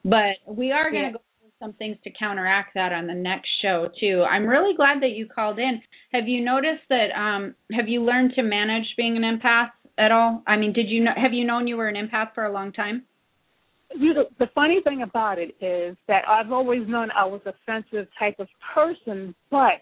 [0.04, 1.14] But we are going to yeah.
[1.14, 1.22] go
[1.60, 4.24] some things to counteract that on the next show too.
[4.30, 5.82] I'm really glad that you called in.
[6.14, 10.42] Have you noticed that um have you learned to manage being an empath at all?
[10.48, 12.72] I mean, did you know have you known you were an empath for a long
[12.72, 13.04] time?
[13.96, 17.54] You know, the funny thing about it is that I've always known I was a
[17.66, 19.82] sensitive type of person, but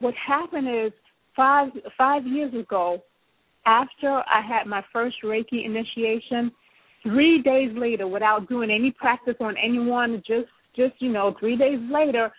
[0.00, 0.92] what happened is
[1.36, 3.02] five five years ago,
[3.66, 6.50] after I had my first Reiki initiation,
[7.04, 11.80] three days later, without doing any practice on anyone, just just you know three days
[11.90, 12.30] later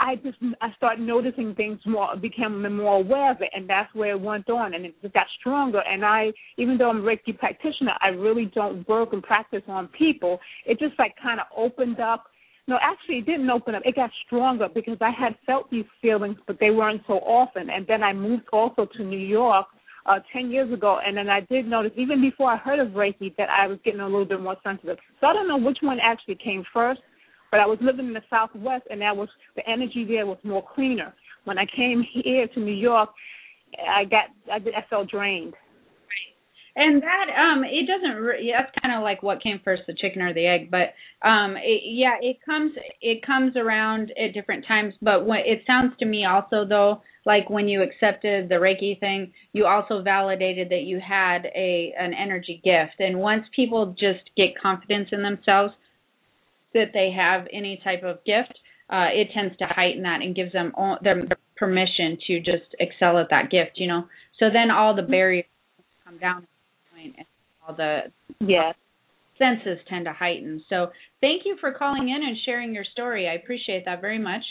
[0.00, 4.12] I just I started noticing things more, became more aware of it, and that's where
[4.12, 5.80] it went on, and it just got stronger.
[5.80, 9.88] And I, even though I'm a Reiki practitioner, I really don't work and practice on
[9.88, 10.38] people.
[10.66, 12.26] It just like kind of opened up.
[12.68, 13.82] No, actually, it didn't open up.
[13.84, 17.68] It got stronger because I had felt these feelings, but they weren't so often.
[17.70, 19.66] And then I moved also to New York
[20.06, 23.34] uh, 10 years ago, and then I did notice, even before I heard of Reiki,
[23.36, 24.98] that I was getting a little bit more sensitive.
[25.20, 27.00] So I don't know which one actually came first
[27.50, 30.64] but I was living in the Southwest, and that was the energy there was more
[30.74, 31.14] cleaner.
[31.44, 33.10] When I came here to New York,
[33.76, 35.54] I got I, I felt drained.
[36.76, 40.22] And that um it doesn't re- that's kind of like what came first the chicken
[40.22, 40.94] or the egg but
[41.26, 42.70] um it, yeah it comes
[43.02, 47.50] it comes around at different times but when it sounds to me also though like
[47.50, 52.60] when you accepted the reiki thing you also validated that you had a an energy
[52.62, 55.74] gift and once people just get confidence in themselves
[56.74, 58.58] that they have any type of gift,
[58.90, 63.18] uh, it tends to heighten that and gives them all, them permission to just excel
[63.18, 64.04] at that gift, you know.
[64.38, 65.44] So then all the barriers
[66.04, 66.46] come down
[67.02, 67.14] and
[67.66, 68.74] all the yes.
[69.38, 70.62] senses tend to heighten.
[70.70, 70.88] So
[71.20, 73.28] thank you for calling in and sharing your story.
[73.28, 74.42] I appreciate that very much.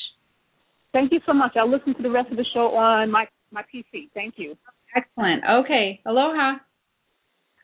[0.93, 1.53] Thank you so much.
[1.55, 4.09] I'll listen to the rest of the show on my my PC.
[4.13, 4.55] Thank you.
[4.95, 5.43] Excellent.
[5.49, 6.01] Okay.
[6.05, 6.57] Aloha.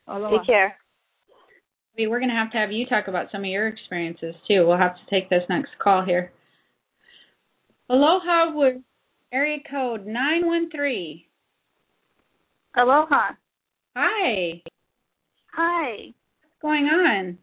[0.08, 0.38] Aloha.
[0.38, 0.76] Take care
[1.96, 4.66] we're going to have to have you talk about some of your experiences too.
[4.66, 6.32] We'll have to take this next call here.
[7.88, 8.76] Aloha with
[9.32, 11.22] area code 913.
[12.76, 13.32] Aloha.
[13.96, 14.62] Hi.
[15.52, 15.92] Hi.
[15.92, 17.38] What's going on?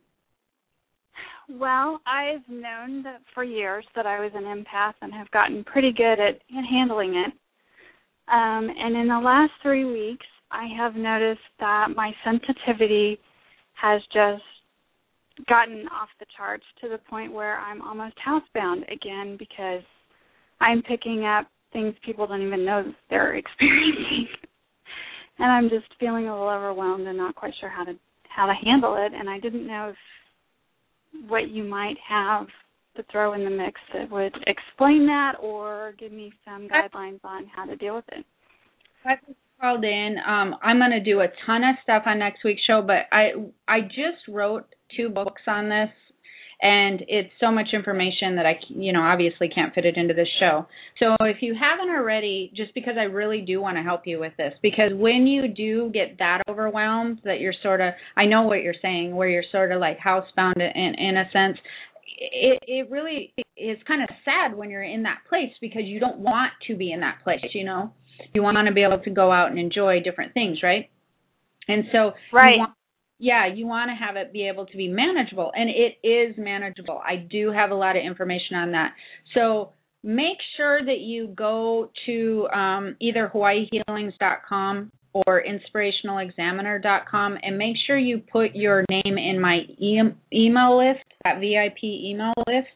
[1.59, 5.91] Well, I've known that for years that I was an empath and have gotten pretty
[5.91, 7.33] good at handling it.
[8.31, 13.19] Um, and in the last three weeks, I have noticed that my sensitivity
[13.73, 14.43] has just
[15.47, 19.83] gotten off the charts to the point where I'm almost housebound again because
[20.59, 24.27] I'm picking up things people don't even know they're experiencing.
[25.39, 27.93] and I'm just feeling a little overwhelmed and not quite sure how to
[28.29, 32.47] how to handle it and I didn't know if what you might have
[32.95, 37.45] to throw in the mix that would explain that or give me some guidelines on
[37.53, 38.25] how to deal with it
[39.61, 40.15] called in.
[40.27, 43.33] Um, I'm going to do a ton of stuff on next week's show, but I
[43.67, 44.65] I just wrote
[44.97, 45.89] two books on this,
[46.61, 50.27] and it's so much information that I you know obviously can't fit it into this
[50.39, 50.65] show.
[50.99, 54.33] So if you haven't already, just because I really do want to help you with
[54.37, 58.63] this, because when you do get that overwhelmed, that you're sort of I know what
[58.63, 61.57] you're saying, where you're sort of like housebound in in a sense.
[62.17, 66.19] It it really is kind of sad when you're in that place because you don't
[66.19, 67.93] want to be in that place, you know
[68.33, 70.89] you want to be able to go out and enjoy different things, right?
[71.67, 72.53] And so, right.
[72.53, 72.73] You want,
[73.19, 76.99] yeah, you want to have it be able to be manageable, and it is manageable.
[77.05, 78.93] I do have a lot of information on that.
[79.35, 87.97] So make sure that you go to um, either HawaiiHealings.com or inspirationalexaminer.com and make sure
[87.97, 89.99] you put your name in my e-
[90.33, 92.67] email list, that VIP email list,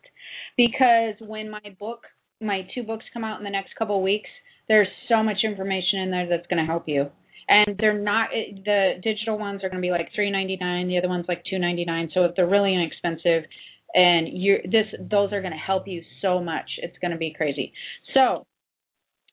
[0.57, 2.03] because when my book,
[2.41, 4.29] my two books come out in the next couple of weeks,
[4.67, 7.09] there's so much information in there that's going to help you.
[7.47, 11.25] And they're not the digital ones are going to be like 3.99 the other ones
[11.27, 13.47] like 2.99 so if they're really inexpensive
[13.93, 17.33] and you this those are going to help you so much it's going to be
[17.37, 17.71] crazy.
[18.15, 18.47] So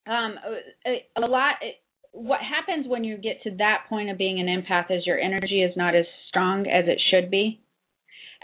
[0.06, 0.34] um,
[0.86, 1.54] a, a lot.
[2.14, 5.62] What happens when you get to that point of being an empath is your energy
[5.62, 7.62] is not as strong as it should be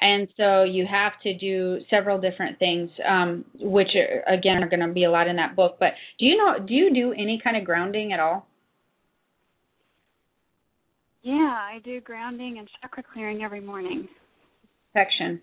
[0.00, 4.86] and so you have to do several different things um, which are, again are going
[4.86, 5.76] to be a lot in that book.
[5.80, 8.46] But do you know do you do any kind of grounding at all?
[11.22, 14.08] Yeah i do grounding and chakra clearing every morning.
[14.92, 15.40] Protection.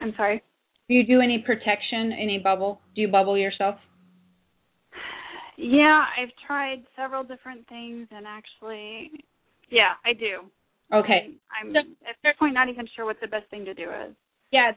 [0.00, 0.42] I'm sorry?
[0.88, 2.80] Do you do any protection any bubble?
[2.94, 3.76] Do you bubble yourself?
[5.56, 9.10] Yeah i've tried several different things and actually
[9.70, 10.42] yeah i do
[10.92, 11.34] Okay.
[11.50, 14.14] I'm, I'm at this point not even sure what the best thing to do is.
[14.52, 14.72] Yeah,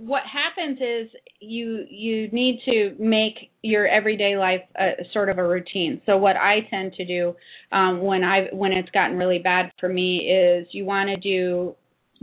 [0.00, 1.08] what happens is
[1.38, 6.02] you you need to make your everyday life a sort of a routine.
[6.06, 7.34] So what I tend to do
[7.70, 11.76] um, when I when it's gotten really bad for me is you want to do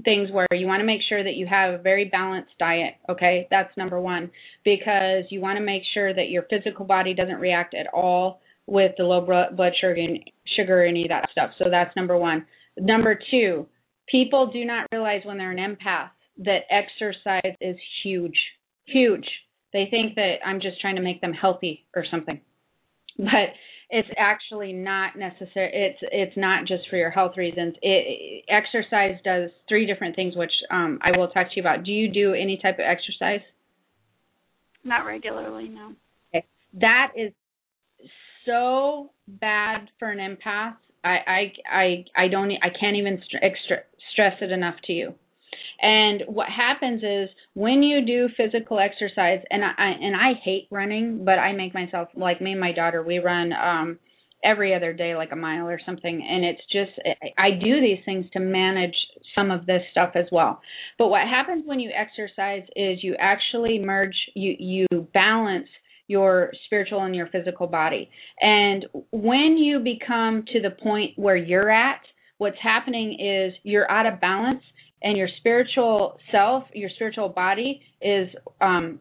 [0.03, 2.95] things where you want to make sure that you have a very balanced diet.
[3.09, 4.29] Okay, that's number one
[4.65, 8.91] because you want to make sure that your physical body doesn't react at all with
[8.97, 10.19] the low blood sugar and
[10.57, 11.51] sugar any of that stuff.
[11.57, 12.45] So that's number one.
[12.79, 13.67] Number two,
[14.09, 16.09] people do not realize when they're an empath
[16.39, 18.37] that exercise is huge,
[18.85, 19.25] huge.
[19.73, 22.41] They think that I'm just trying to make them healthy or something,
[23.17, 23.53] but
[23.89, 25.71] it's actually not necessary.
[25.73, 27.75] It's it's not just for your health reasons.
[27.81, 31.83] It, exercise does three different things, which um, I will talk to you about.
[31.83, 33.41] Do you do any type of exercise?
[34.83, 35.93] Not regularly, no.
[36.33, 36.45] Okay.
[36.79, 37.33] That is
[38.45, 43.77] so bad for an empath I I I I don't I can't even extra,
[44.11, 45.15] stress it enough to you.
[45.81, 51.23] And what happens is when you do physical exercise, and I and I hate running,
[51.23, 53.99] but I make myself like me and my daughter we run um
[54.43, 56.91] every other day like a mile or something and it's just
[57.37, 58.95] I, I do these things to manage
[59.35, 60.61] some of this stuff as well.
[60.97, 65.67] But what happens when you exercise is you actually merge you you balance
[66.09, 68.09] your spiritual and your physical body.
[68.41, 72.01] And when you become to the point where you're at,
[72.39, 74.63] what's happening is you're out of balance
[75.03, 78.27] and your spiritual self, your spiritual body is
[78.59, 78.99] um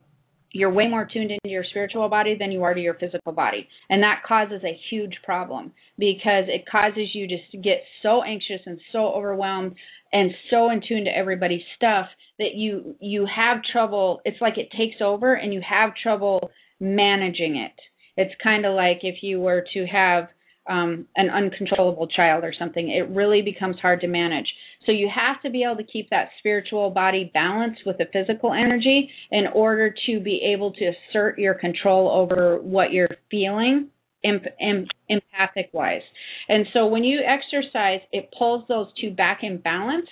[0.51, 3.69] you're way more tuned into your spiritual body than you are to your physical body.
[3.91, 8.81] And that causes a huge problem because it causes you to get so anxious and
[8.93, 9.75] so overwhelmed
[10.13, 12.07] and so in tune to everybody's stuff
[12.39, 16.51] that you you have trouble it's like it takes over and you have trouble
[16.81, 17.75] managing it.
[18.17, 20.29] It's kind of like if you were to have
[20.69, 24.47] um, an uncontrollable child or something, it really becomes hard to manage.
[24.87, 28.53] So you have to be able to keep that spiritual body balanced with the physical
[28.53, 33.89] energy in order to be able to assert your control over what you're feeling
[34.25, 36.03] empathic wise.
[36.49, 40.09] And so when you exercise, it pulls those two back in balance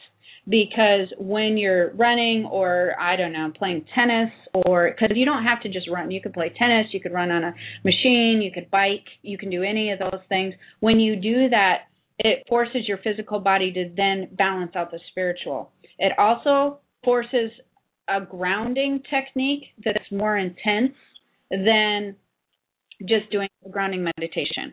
[0.49, 5.61] because when you're running or I don't know playing tennis or because you don't have
[5.63, 6.11] to just run.
[6.11, 9.51] You could play tennis you could run on a machine you could bike you can
[9.51, 10.55] do any of those things.
[10.81, 11.89] When you do that
[12.19, 15.73] it forces your physical body to then balance out the spiritual.
[15.99, 17.51] It also forces
[18.09, 20.95] a grounding technique that's more intense
[21.51, 22.17] than
[23.01, 24.73] just doing a grounding meditation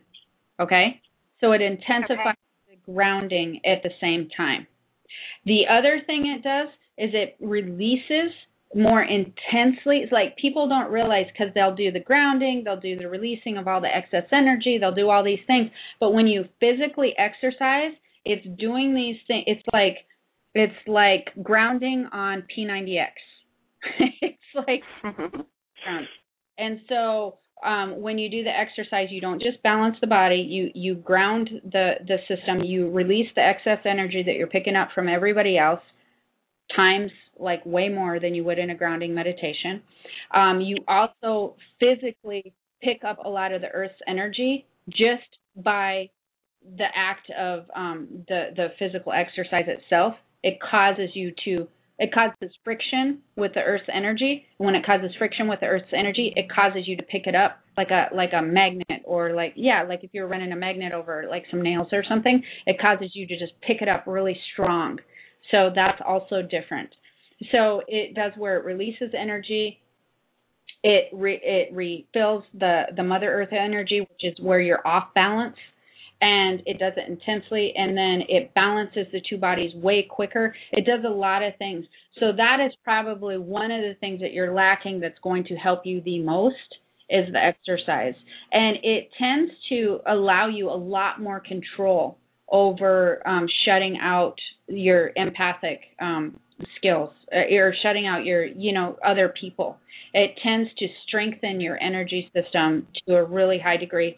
[0.59, 1.01] okay?
[1.41, 2.36] So it intensifies
[2.69, 2.78] okay.
[2.86, 4.67] the grounding at the same time
[5.45, 8.32] the other thing it does is it releases
[8.76, 9.97] more intensely.
[9.97, 13.68] It's like people don't realize because they'll do the grounding, they'll do the releasing of
[13.68, 15.70] all the excess energy, they'll do all these things.
[15.99, 17.91] But when you physically exercise,
[18.26, 19.43] it's doing these things.
[19.47, 19.97] It's like
[20.55, 23.07] it's like grounding on P90X.
[24.22, 24.84] it's like
[26.57, 30.36] and so um, when you do the exercise, you don't just balance the body.
[30.36, 32.64] You you ground the the system.
[32.64, 35.82] You release the excess energy that you're picking up from everybody else,
[36.76, 39.82] times like way more than you would in a grounding meditation.
[40.34, 46.09] Um, you also physically pick up a lot of the Earth's energy just by
[46.78, 50.16] the act of um, the the physical exercise itself.
[50.43, 51.68] It causes you to
[52.00, 54.46] it causes friction with the Earth's energy.
[54.58, 57.60] When it causes friction with the Earth's energy, it causes you to pick it up
[57.78, 61.26] like a like a magnet or like yeah, like if you're running a magnet over
[61.30, 64.98] like some nails or something, it causes you to just pick it up really strong.
[65.52, 66.89] So that's also different.
[67.52, 69.80] So it does where it releases energy.
[70.84, 75.58] It re, it refills the the Mother Earth energy, which is where you're off balance
[76.24, 80.55] and it does it intensely and then it balances the two bodies way quicker.
[80.71, 81.86] It does a lot of things.
[82.21, 85.86] So that is probably one of the things that you're lacking that's going to help
[85.86, 86.55] you the most
[87.09, 88.13] is the exercise.
[88.53, 92.17] And it tends to allow you a lot more control
[92.49, 94.36] over um, shutting out
[94.67, 96.39] your empathic um,
[96.78, 99.78] skills uh, or shutting out your, you know, other people.
[100.13, 104.15] It tends to strengthen your energy system to a really high degree.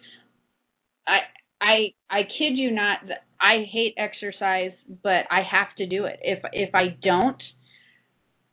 [1.07, 1.19] I
[1.65, 2.99] I I kid you not.
[3.41, 4.71] I hate exercise,
[5.03, 6.19] but I have to do it.
[6.21, 7.41] If if I don't,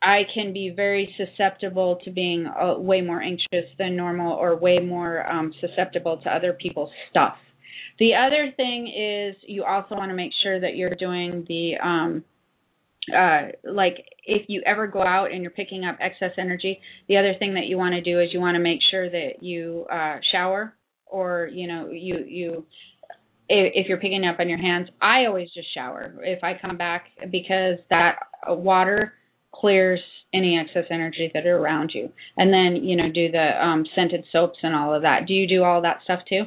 [0.02, 4.78] I can be very susceptible to being uh, way more anxious than normal or way
[4.78, 7.36] more um, susceptible to other people's stuff.
[7.98, 12.24] The other thing is you also want to make sure that you're doing the um,
[13.14, 17.34] uh, like if you ever go out and you're picking up excess energy, the other
[17.38, 20.16] thing that you want to do is you want to make sure that you uh,
[20.32, 20.74] shower
[21.06, 22.66] or you know you you
[23.52, 24.88] if you're picking up on your hands.
[25.00, 28.16] I always just shower if I come back because that
[28.48, 29.14] water
[29.54, 30.00] clears
[30.34, 34.24] any excess energy that are around you, and then you know do the um, scented
[34.32, 35.26] soaps and all of that.
[35.26, 36.44] Do you do all that stuff too?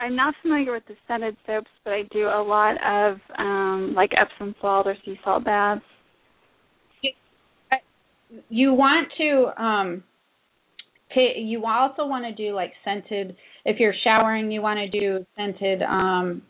[0.00, 4.10] I'm not familiar with the scented soaps, but I do a lot of um like
[4.16, 5.82] Epsom salt or sea salt baths.
[8.48, 10.04] You want to um
[11.14, 15.82] you also want to do like scented if you're showering you want to do scented
[15.82, 16.42] um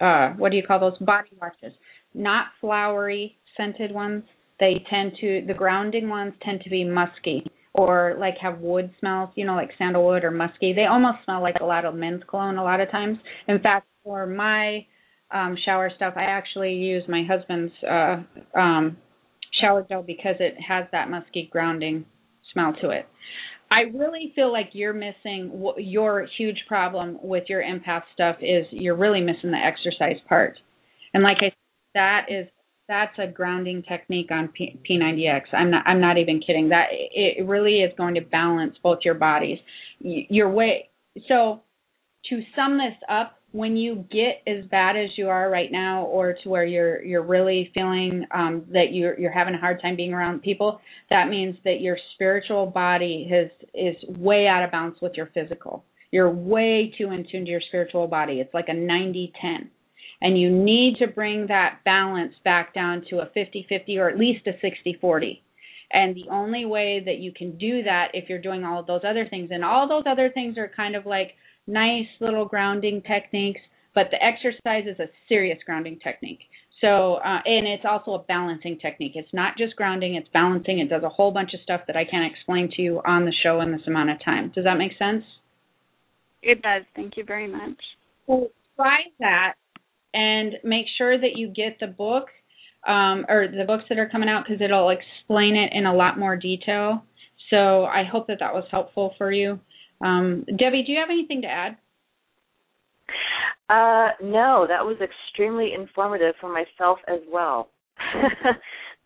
[0.00, 1.76] uh what do you call those body washes
[2.14, 4.22] not flowery scented ones
[4.60, 7.44] they tend to the grounding ones tend to be musky
[7.74, 10.72] or like have wood smells, you know, like sandalwood or musky.
[10.72, 13.18] They almost smell like a lot of men's cologne a lot of times.
[13.48, 14.86] In fact, for my
[15.32, 18.22] um shower stuff, I actually use my husband's uh
[18.58, 18.96] um
[19.60, 22.06] shower gel because it has that musky grounding
[22.52, 23.06] smell to it.
[23.70, 28.96] I really feel like you're missing your huge problem with your empath stuff is you're
[28.96, 30.58] really missing the exercise part.
[31.12, 31.54] And like I said,
[31.94, 32.46] that is
[32.86, 35.42] that's a grounding technique on P- P90X.
[35.52, 36.68] I'm not I'm not even kidding.
[36.68, 39.58] That it really is going to balance both your bodies.
[40.00, 40.90] Your way
[41.28, 41.62] so
[42.30, 46.34] to sum this up, when you get as bad as you are right now or
[46.42, 50.12] to where you're you're really feeling um that you're you're having a hard time being
[50.12, 55.12] around people, that means that your spiritual body has is way out of balance with
[55.14, 55.84] your physical.
[56.10, 58.40] You're way too in tune to your spiritual body.
[58.40, 59.70] It's like a 90-10
[60.20, 64.46] and you need to bring that balance back down to a 50-50 or at least
[64.46, 65.40] a 60-40.
[65.92, 69.02] And the only way that you can do that if you're doing all of those
[69.08, 71.34] other things, and all those other things are kind of like
[71.66, 73.60] nice little grounding techniques,
[73.94, 76.40] but the exercise is a serious grounding technique.
[76.80, 79.12] So, uh, and it's also a balancing technique.
[79.14, 80.80] It's not just grounding, it's balancing.
[80.80, 83.32] It does a whole bunch of stuff that I can't explain to you on the
[83.42, 84.52] show in this amount of time.
[84.54, 85.24] Does that make sense?
[86.42, 86.82] It does.
[86.94, 87.78] Thank you very much.
[88.26, 89.54] So try that
[90.12, 92.26] and make sure that you get the book
[92.86, 96.18] um, or the books that are coming out because it'll explain it in a lot
[96.18, 97.04] more detail.
[97.50, 99.58] So I hope that that was helpful for you.
[100.04, 101.78] Um, Debbie, do you have anything to add?
[103.70, 107.70] Uh, no, that was extremely informative for myself as well.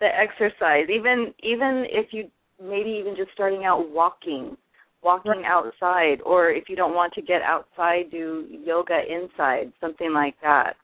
[0.01, 2.28] the exercise, even even if you
[2.61, 4.57] maybe even just starting out walking,
[5.03, 10.34] walking outside, or if you don't want to get outside, do yoga inside, something like
[10.42, 10.74] that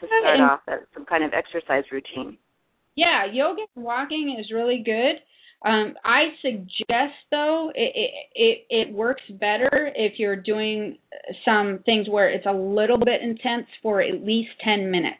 [0.00, 2.36] to start off as some kind of exercise routine.
[2.96, 5.22] Yeah, yoga and walking is really good.
[5.62, 10.96] Um, I suggest though it, it it works better if you're doing
[11.44, 15.18] some things where it's a little bit intense for at least ten minutes.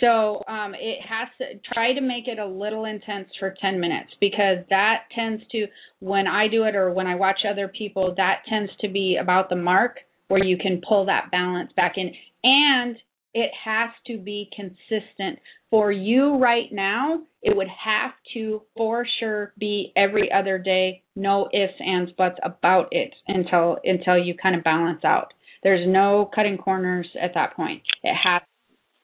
[0.00, 4.10] So um, it has to try to make it a little intense for 10 minutes
[4.20, 5.66] because that tends to,
[6.00, 9.48] when I do it or when I watch other people, that tends to be about
[9.48, 9.98] the mark
[10.28, 12.12] where you can pull that balance back in.
[12.44, 12.96] And
[13.38, 15.38] it has to be consistent.
[15.70, 21.48] For you right now, it would have to for sure be every other day, no
[21.52, 25.32] ifs, ands, buts about it until until you kind of balance out.
[25.62, 27.82] There's no cutting corners at that point.
[28.02, 28.42] It has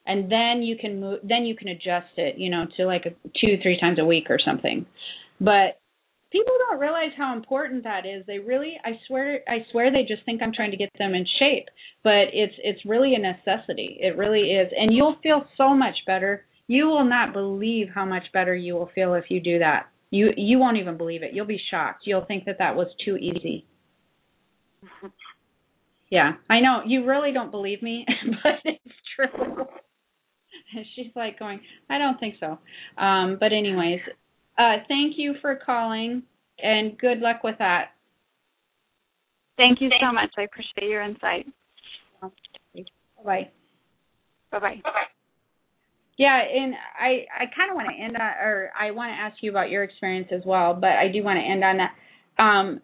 [0.07, 3.11] and then you can move then you can adjust it, you know, to like a
[3.41, 4.87] two, three times a week or something.
[5.41, 5.79] But
[6.35, 8.27] people don't realize how important that is.
[8.27, 11.25] They really, I swear, I swear they just think I'm trying to get them in
[11.39, 11.69] shape,
[12.03, 13.99] but it's it's really a necessity.
[14.01, 16.45] It really is, and you'll feel so much better.
[16.67, 19.87] You will not believe how much better you will feel if you do that.
[20.11, 21.35] You you won't even believe it.
[21.35, 22.03] You'll be shocked.
[22.05, 23.67] You'll think that that was too easy.
[26.11, 28.07] yeah, I know you really don't believe me,
[28.43, 29.67] but it's true.
[30.97, 32.59] She's like going, I don't think so.
[33.01, 34.01] Um, but anyways,
[34.59, 36.23] uh, thank you for calling,
[36.63, 37.91] and good luck with that.
[39.57, 40.31] Thank you so much.
[40.37, 41.47] I appreciate your insight.
[42.21, 43.51] Bye.
[44.51, 44.81] Bye bye.
[44.83, 44.91] Bye.
[46.17, 49.43] Yeah, and I I kind of want to end on, or I want to ask
[49.43, 52.43] you about your experience as well, but I do want to end on that.
[52.43, 52.81] Um,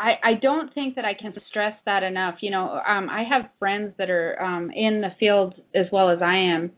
[0.00, 2.36] I I don't think that I can stress that enough.
[2.40, 6.18] You know, um, I have friends that are um in the field as well as
[6.20, 6.72] I am,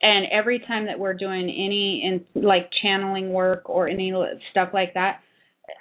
[0.00, 4.12] and every time that we're doing any in like channeling work or any
[4.50, 5.20] stuff like that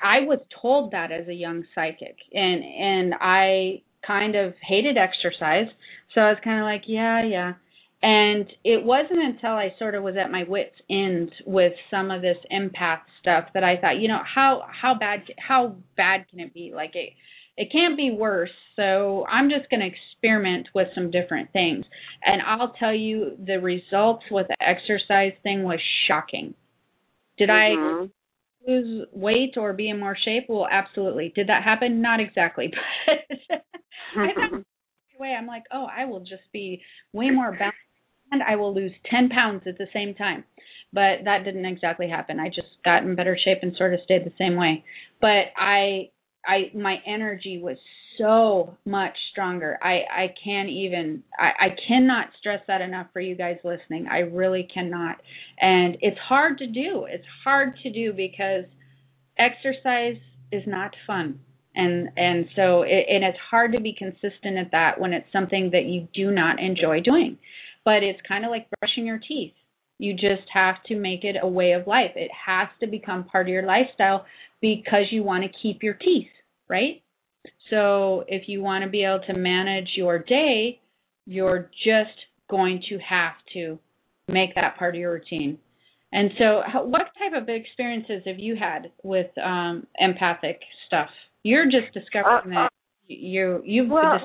[0.04, 2.18] i was told that as a young psychic.
[2.34, 5.68] And and i kind of hated exercise.
[6.14, 7.54] So i was kind of like yeah yeah.
[8.02, 12.22] And it wasn't until i sort of was at my wits end with some of
[12.22, 16.54] this empath stuff that i thought you know how how bad how bad can it
[16.54, 16.72] be?
[16.76, 17.14] Like it
[17.58, 18.52] it can't be worse.
[18.76, 21.86] So I'm just going to experiment with some different things.
[22.24, 26.54] And I'll tell you, the results with the exercise thing was shocking.
[27.38, 28.06] Did mm-hmm.
[28.68, 30.46] I lose weight or be in more shape?
[30.48, 31.34] Well, absolutely.
[31.36, 32.02] Did that happen?
[32.02, 32.72] Not exactly,
[33.08, 34.64] but I thought
[35.20, 36.82] way I'm like, oh, I will just be
[37.12, 37.78] way more balanced
[38.32, 40.44] and I will lose 10 pounds at the same time.
[40.94, 42.40] But that didn't exactly happen.
[42.40, 44.84] I just got in better shape and sort of stayed the same way.
[45.20, 46.10] But I
[46.48, 47.78] I my energy was
[48.18, 49.78] so much stronger.
[49.82, 54.08] I I can't even I, I cannot stress that enough for you guys listening.
[54.12, 55.18] I really cannot.
[55.60, 57.06] And it's hard to do.
[57.10, 58.66] It's hard to do because
[59.38, 60.18] exercise
[60.52, 61.40] is not fun.
[61.76, 65.70] And and so it, and it's hard to be consistent at that when it's something
[65.74, 67.38] that you do not enjoy doing.
[67.86, 69.54] But it's kind of like brushing your teeth.
[70.00, 72.12] You just have to make it a way of life.
[72.16, 74.26] It has to become part of your lifestyle
[74.62, 76.28] because you want to keep your teeth
[76.70, 77.02] right?
[77.70, 80.80] So if you want to be able to manage your day,
[81.26, 82.16] you're just
[82.50, 83.78] going to have to
[84.28, 85.58] make that part of your routine.
[86.14, 91.10] And so, what type of experiences have you had with um, empathic stuff?
[91.44, 92.72] You're just discovering uh, that
[93.08, 94.20] you you've well,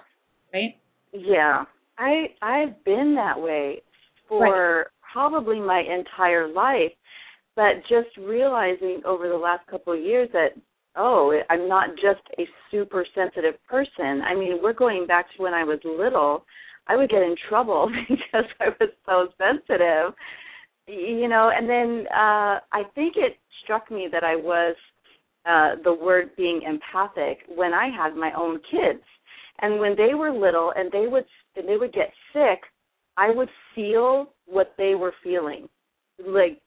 [0.55, 0.77] right?
[1.13, 1.65] Yeah,
[1.99, 3.83] I I've been that way
[4.29, 4.87] for right.
[5.13, 6.93] probably my entire life,
[7.57, 10.51] but just realizing over the last couple of years that
[10.97, 14.23] oh, I'm not just a super sensitive person.
[14.23, 16.45] I mean, we're going back to when I was little.
[16.89, 20.15] I would get in trouble because I was so sensitive.
[20.89, 24.75] You know, and then uh I think it struck me that I was
[25.47, 29.05] uh the word being empathic when I had my own kids.
[29.61, 31.25] And when they were little and they would
[31.57, 32.61] and they would get sick,
[33.17, 35.69] I would feel what they were feeling
[36.27, 36.61] like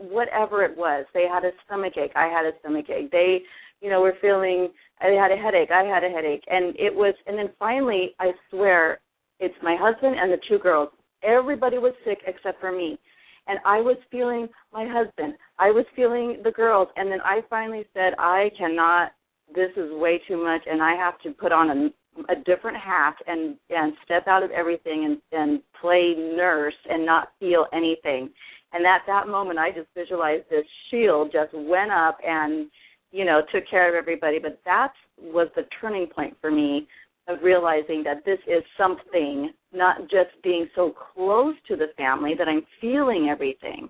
[0.00, 1.04] whatever it was.
[1.12, 2.12] They had a stomach ache.
[2.16, 3.10] I had a stomach ache.
[3.10, 3.42] They,
[3.80, 4.68] you know, were feeling.
[5.00, 5.70] I had a headache.
[5.70, 7.14] I had a headache, and it was.
[7.26, 9.00] And then finally, I swear,
[9.38, 10.90] it's my husband and the two girls.
[11.22, 12.98] Everybody was sick except for me,
[13.46, 15.34] and I was feeling my husband.
[15.58, 19.12] I was feeling the girls, and then I finally said, I cannot.
[19.52, 21.90] This is way too much, and I have to put on a
[22.28, 27.28] a different hat and and step out of everything and and play nurse and not
[27.38, 28.30] feel anything
[28.72, 32.70] and at that moment, I just visualized this shield just went up and,
[33.10, 34.38] you know, took care of everybody.
[34.38, 36.86] But that was the turning point for me
[37.28, 42.48] of realizing that this is something, not just being so close to the family, that
[42.48, 43.88] I'm feeling everything.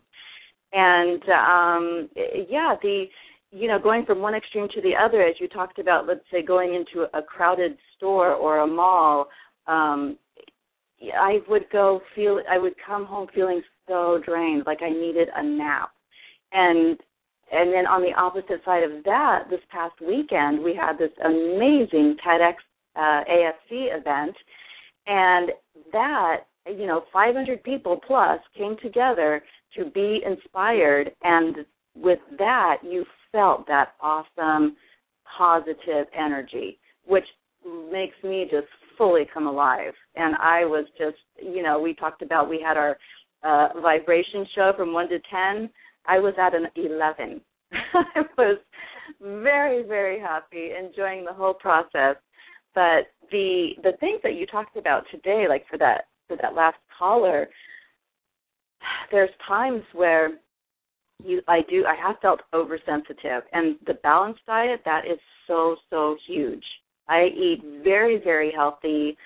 [0.72, 2.08] And um
[2.48, 3.06] yeah, the
[3.52, 6.40] you know, going from one extreme to the other, as you talked about, let's say
[6.42, 9.26] going into a crowded store or a mall,
[9.66, 10.16] um,
[11.18, 15.42] I would go feel I would come home feeling so drained, like I needed a
[15.42, 15.90] nap.
[16.52, 16.98] And
[17.52, 22.16] and then on the opposite side of that, this past weekend we had this amazing
[22.24, 22.54] TEDx
[22.96, 24.36] uh, AFC event,
[25.06, 25.50] and
[25.92, 26.36] that
[26.66, 29.42] you know 500 people plus came together
[29.76, 31.56] to be inspired, and
[31.96, 34.76] with that you felt that awesome
[35.38, 37.24] positive energy, which
[37.92, 38.66] makes me just
[39.00, 39.94] fully come alive.
[40.16, 42.98] And I was just, you know, we talked about we had our
[43.42, 45.70] uh, vibration show from one to ten.
[46.06, 47.40] I was at an eleven.
[47.72, 48.58] I was
[49.20, 52.16] very very happy, enjoying the whole process.
[52.74, 56.78] But the the things that you talked about today, like for that for that last
[56.96, 57.48] caller,
[59.10, 60.30] there's times where
[61.24, 66.16] you I do I have felt oversensitive, and the balanced diet that is so so
[66.26, 66.64] huge.
[67.08, 69.16] I eat very, very healthy.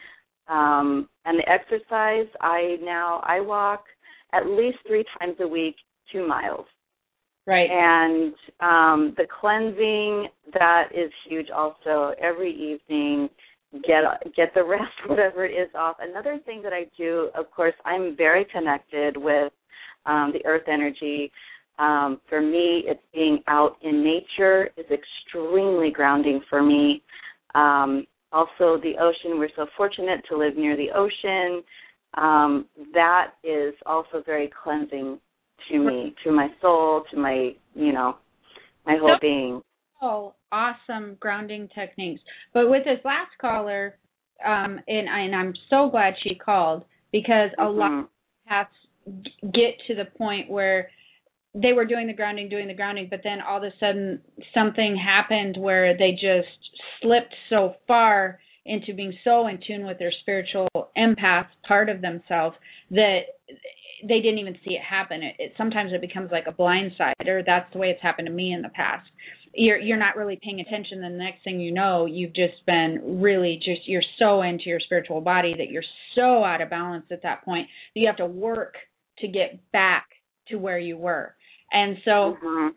[0.48, 3.84] Um, and the exercise, I now I walk
[4.34, 5.76] at least three times a week,
[6.12, 6.66] two miles.
[7.46, 7.68] Right.
[7.70, 11.48] And um, the cleansing that is huge.
[11.50, 13.28] Also, every evening,
[13.86, 14.04] get
[14.34, 15.96] get the rest, whatever it is, off.
[16.00, 19.52] Another thing that I do, of course, I'm very connected with
[20.06, 21.30] um, the earth energy.
[21.78, 27.02] Um, for me, it's being out in nature is extremely grounding for me.
[27.54, 29.38] Um, also, the ocean.
[29.38, 31.62] We're so fortunate to live near the ocean.
[32.16, 35.18] Um, that is also very cleansing
[35.70, 38.16] to me, to my soul, to my, you know,
[38.86, 39.62] my whole being.
[40.02, 42.20] Oh, awesome grounding techniques.
[42.52, 43.96] But with this last caller,
[44.44, 47.78] um, and, and I'm so glad she called because a mm-hmm.
[47.78, 48.08] lot
[48.50, 48.66] of
[49.42, 50.90] get to the point where
[51.54, 54.20] they were doing the grounding, doing the grounding, but then all of a sudden
[54.52, 56.48] something happened where they just
[57.00, 62.56] slipped so far into being so in tune with their spiritual empath part of themselves
[62.90, 63.20] that
[64.06, 65.22] they didn't even see it happen.
[65.22, 68.26] It, it sometimes it becomes like a blind side, or that's the way it's happened
[68.26, 69.06] to me in the past.
[69.54, 71.00] You're you're not really paying attention.
[71.00, 74.80] Then the next thing you know, you've just been really just you're so into your
[74.80, 75.84] spiritual body that you're
[76.14, 78.74] so out of balance at that point that you have to work
[79.18, 80.06] to get back
[80.48, 81.34] to where you were.
[81.72, 82.68] And so, mm-hmm.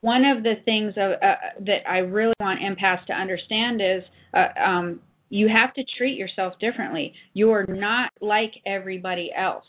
[0.00, 4.02] one of the things uh, uh, that I really want empaths to understand is
[4.34, 7.14] uh, um, you have to treat yourself differently.
[7.32, 9.64] You are not like everybody else.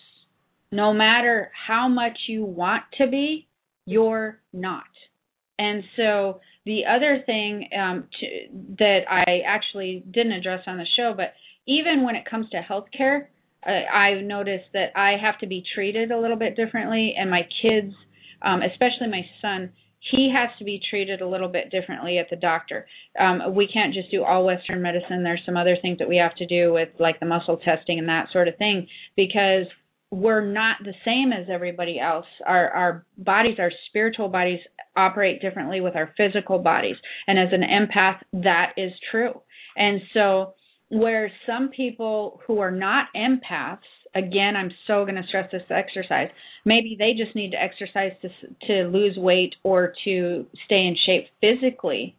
[0.72, 3.48] No matter how much you want to be,
[3.86, 4.84] you're not.
[5.58, 8.28] And so the other thing um, to,
[8.78, 11.34] that I actually didn't address on the show, but
[11.68, 13.28] even when it comes to healthcare,
[13.66, 17.42] uh, I've noticed that I have to be treated a little bit differently, and my
[17.62, 17.94] kids,
[18.42, 19.72] um, especially my son,
[20.12, 22.88] he has to be treated a little bit differently at the doctor.
[23.20, 25.24] Um, we can't just do all Western medicine.
[25.24, 28.08] There's some other things that we have to do with like the muscle testing and
[28.08, 29.66] that sort of thing because
[30.12, 32.26] we're not the same as everybody else.
[32.46, 34.60] Our our bodies, our spiritual bodies
[34.96, 36.96] operate differently with our physical bodies.
[37.28, 39.42] And as an empath, that is true.
[39.76, 40.54] And so
[40.90, 43.78] where some people who are not empaths
[44.16, 46.30] again i'm so going to stress this exercise.
[46.66, 48.30] Maybe they just need to exercise to
[48.68, 52.16] to lose weight or to stay in shape physically.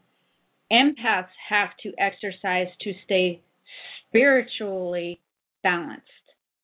[0.72, 3.42] Empaths have to exercise to stay
[4.06, 5.20] spiritually
[5.62, 6.06] balanced.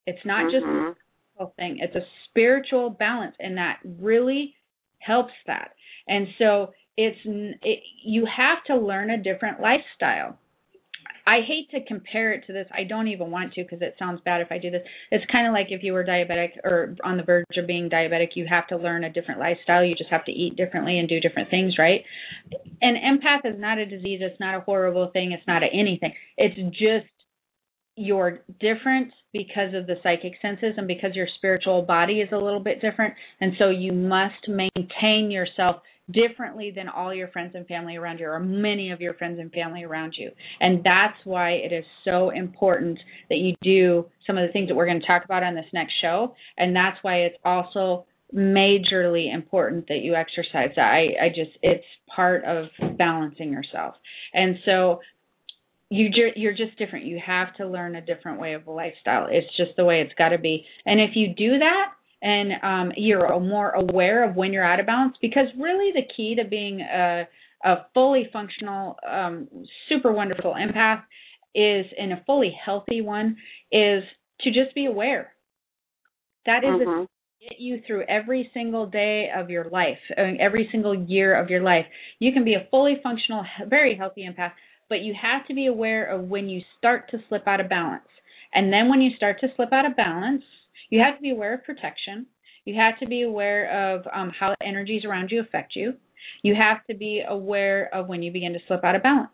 [0.06, 0.50] It's not mm-hmm.
[0.52, 0.94] just a
[1.34, 4.54] physical thing it's a spiritual balance and that really
[4.98, 5.72] helps that.
[6.08, 10.38] And so it's it, you have to learn a different lifestyle
[11.26, 12.68] I hate to compare it to this.
[12.72, 14.82] I don't even want to because it sounds bad if I do this.
[15.10, 18.30] It's kind of like if you were diabetic or on the verge of being diabetic,
[18.36, 19.84] you have to learn a different lifestyle.
[19.84, 22.02] You just have to eat differently and do different things, right?
[22.80, 24.20] An empath is not a disease.
[24.22, 25.32] It's not a horrible thing.
[25.32, 26.12] It's not a anything.
[26.36, 27.10] It's just
[27.96, 32.60] you're different because of the psychic senses and because your spiritual body is a little
[32.60, 33.14] bit different.
[33.40, 35.76] And so you must maintain yourself
[36.10, 39.50] differently than all your friends and family around you or many of your friends and
[39.52, 40.30] family around you.
[40.60, 42.98] And that's why it is so important
[43.28, 45.66] that you do some of the things that we're going to talk about on this
[45.72, 46.34] next show.
[46.56, 50.76] And that's why it's also majorly important that you exercise.
[50.76, 51.84] I I just it's
[52.14, 52.66] part of
[52.98, 53.94] balancing yourself.
[54.32, 55.00] And so
[55.88, 57.04] you ju- you're just different.
[57.04, 59.28] You have to learn a different way of a lifestyle.
[59.30, 60.64] It's just the way it's got to be.
[60.84, 61.92] And if you do that,
[62.22, 66.34] and um, you're more aware of when you're out of balance because really the key
[66.36, 67.28] to being a,
[67.64, 69.48] a fully functional um,
[69.88, 71.02] super wonderful empath
[71.54, 73.36] is in a fully healthy one
[73.72, 74.02] is
[74.40, 75.32] to just be aware.
[76.44, 77.04] That is mm-hmm.
[77.40, 81.62] get you through every single day of your life uh, every single year of your
[81.62, 81.86] life.
[82.18, 84.52] You can be a fully functional very healthy empath
[84.88, 88.06] but you have to be aware of when you start to slip out of balance.
[88.54, 90.44] And then when you start to slip out of balance
[90.90, 92.26] you have to be aware of protection.
[92.64, 95.94] You have to be aware of um, how energies around you affect you.
[96.42, 99.30] You have to be aware of when you begin to slip out of balance.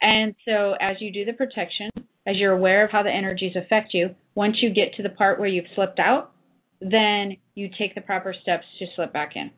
[0.00, 1.90] And so, as you do the protection,
[2.26, 5.38] as you're aware of how the energies affect you, once you get to the part
[5.38, 6.32] where you've slipped out,
[6.80, 9.50] then you take the proper steps to slip back in.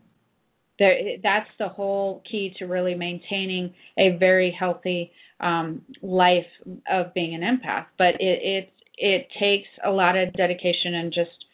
[0.78, 6.46] There, that's the whole key to really maintaining a very healthy um, life
[6.90, 7.86] of being an empath.
[7.96, 11.44] But it, it it takes a lot of dedication and just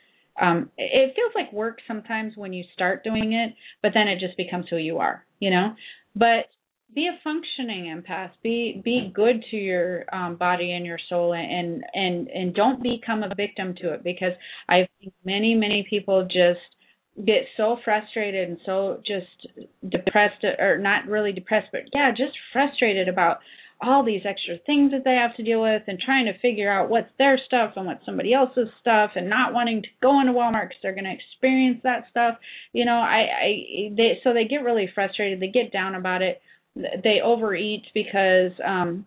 [0.40, 4.36] um it feels like work sometimes when you start doing it but then it just
[4.36, 5.74] becomes who you are you know?
[6.14, 6.46] But
[6.94, 8.30] be a functioning empath.
[8.42, 13.22] Be be good to your um body and your soul and and and don't become
[13.24, 14.32] a victim to it because
[14.68, 16.60] i've seen many many people just
[17.26, 19.26] get so frustrated and so just
[19.90, 23.38] depressed or not really depressed but yeah just frustrated about
[23.82, 26.88] all these extra things that they have to deal with and trying to figure out
[26.88, 30.68] what's their stuff and what's somebody else's stuff and not wanting to go into Walmart
[30.68, 32.36] because they're going to experience that stuff.
[32.72, 35.40] You know, I, I, they, so they get really frustrated.
[35.40, 36.40] They get down about it.
[36.74, 39.04] They overeat because, um,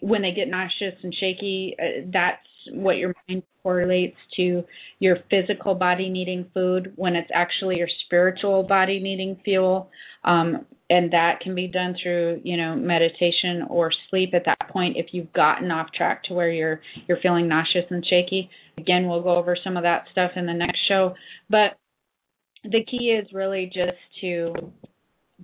[0.00, 4.64] when they get nauseous and shaky, uh, that's what your mind correlates to
[4.98, 9.90] your physical body needing food when it's actually your spiritual body needing fuel.
[10.24, 14.96] Um, and that can be done through, you know, meditation or sleep at that point
[14.96, 18.50] if you've gotten off track to where you're you're feeling nauseous and shaky.
[18.76, 21.14] Again, we'll go over some of that stuff in the next show.
[21.48, 21.78] But
[22.64, 24.72] the key is really just to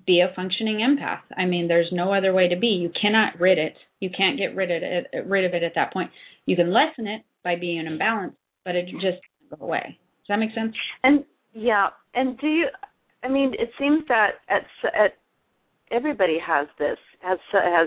[0.06, 1.20] be a functioning empath.
[1.36, 2.68] I mean, there's no other way to be.
[2.68, 3.74] You cannot rid it.
[4.00, 6.10] You can't get rid of it rid of it at that point.
[6.50, 8.34] You can lessen it by being in balance,
[8.64, 9.22] but it just
[9.56, 9.84] go away.
[9.86, 10.74] Does that make sense?
[11.04, 12.66] And yeah, and do you?
[13.22, 15.12] I mean, it seems that at at
[15.92, 17.86] everybody has this has has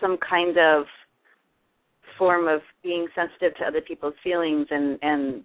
[0.00, 0.86] some kind of
[2.18, 5.44] form of being sensitive to other people's feelings and and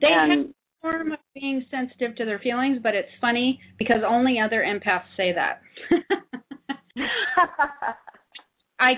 [0.00, 4.02] they and, have a form of being sensitive to their feelings, but it's funny because
[4.06, 5.62] only other empaths say that.
[8.78, 8.92] I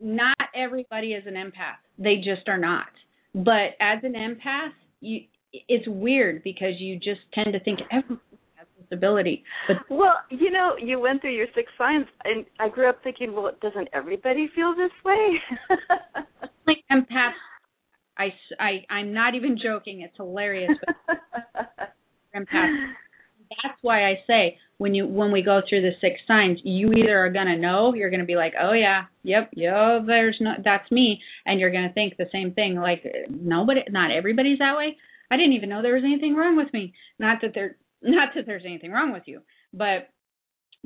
[0.00, 1.78] not everybody is an empath.
[1.98, 2.88] They just are not.
[3.34, 5.22] But as an empath, you
[5.68, 8.20] it's weird because you just tend to think everyone
[8.56, 9.44] has this ability.
[9.68, 13.34] But well, you know, you went through your six signs, and I grew up thinking,
[13.34, 15.40] well, doesn't everybody feel this way?
[16.66, 17.32] like empath,
[18.18, 18.28] I
[18.58, 20.02] I I'm not even joking.
[20.02, 20.76] It's hilarious.
[21.06, 21.18] But
[22.36, 22.92] empath.
[23.62, 27.18] That's why I say when you when we go through the six signs, you either
[27.18, 31.20] are gonna know, you're gonna be like, oh yeah, yep, yeah, there's no, that's me,
[31.46, 32.76] and you're gonna think the same thing.
[32.76, 34.96] Like nobody, not everybody's that way.
[35.30, 36.92] I didn't even know there was anything wrong with me.
[37.18, 39.42] Not that there, not that there's anything wrong with you,
[39.72, 40.08] but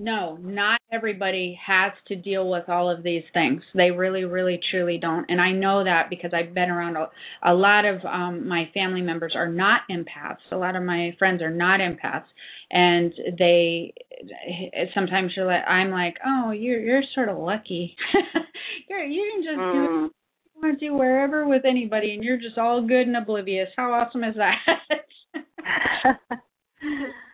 [0.00, 3.62] no, not everybody has to deal with all of these things.
[3.74, 5.26] They really, really, truly don't.
[5.28, 7.10] And I know that because I've been around a,
[7.44, 10.36] a lot of um, my family members are not empaths.
[10.52, 12.24] A lot of my friends are not empaths,
[12.70, 13.92] and they
[14.94, 17.96] sometimes you're like, I'm like, oh, you're you're sort of lucky.
[18.88, 20.02] you're you can just do Mm.
[20.02, 20.12] what
[20.54, 23.68] you want to do wherever with anybody, and you're just all good and oblivious.
[23.76, 24.56] How awesome is that?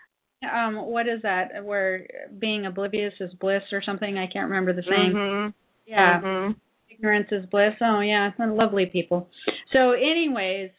[0.52, 1.64] um what is that?
[1.64, 2.06] Where
[2.38, 4.18] being oblivious is bliss or something?
[4.18, 5.12] I can't remember the saying.
[5.14, 5.54] Mhm.
[5.86, 6.20] yeah.
[6.20, 6.56] Mhm.
[6.90, 7.74] ignorance is bliss.
[7.80, 8.30] Oh yeah.
[8.38, 9.28] Lovely people.
[9.72, 10.70] So anyways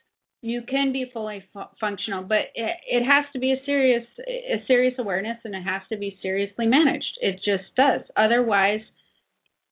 [0.41, 4.63] you can be fully fu- functional but it, it has to be a serious a
[4.67, 7.17] serious awareness and it has to be seriously managed.
[7.21, 8.01] It just does.
[8.15, 8.81] Otherwise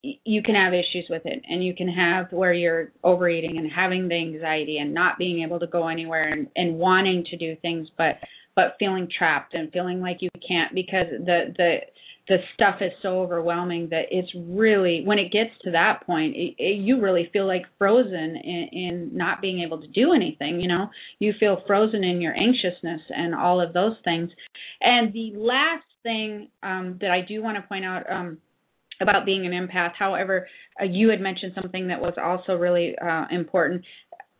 [0.03, 3.71] y- you can have issues with it and you can have where you're overeating and
[3.71, 7.55] having the anxiety and not being able to go anywhere and, and wanting to do
[7.61, 8.15] things but
[8.55, 11.77] but feeling trapped and feeling like you can't because the the
[12.29, 16.55] the stuff is so overwhelming that it's really when it gets to that point it,
[16.57, 20.67] it, you really feel like frozen in, in not being able to do anything you
[20.67, 20.89] know?
[21.19, 24.29] You feel frozen in your anxiousness and all of those things.
[24.81, 28.37] And the last thing um that i do want to point out um
[29.01, 30.47] about being an empath however
[30.79, 33.83] uh, you had mentioned something that was also really uh important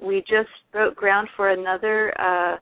[0.00, 2.58] we just broke ground for another uh,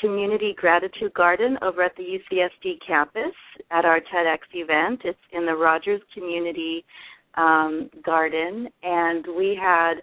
[0.00, 3.34] community gratitude garden over at the UCSD campus
[3.70, 5.02] at our TEDx event.
[5.04, 6.86] It's in the Rogers Community
[7.34, 9.96] um, Garden, and we had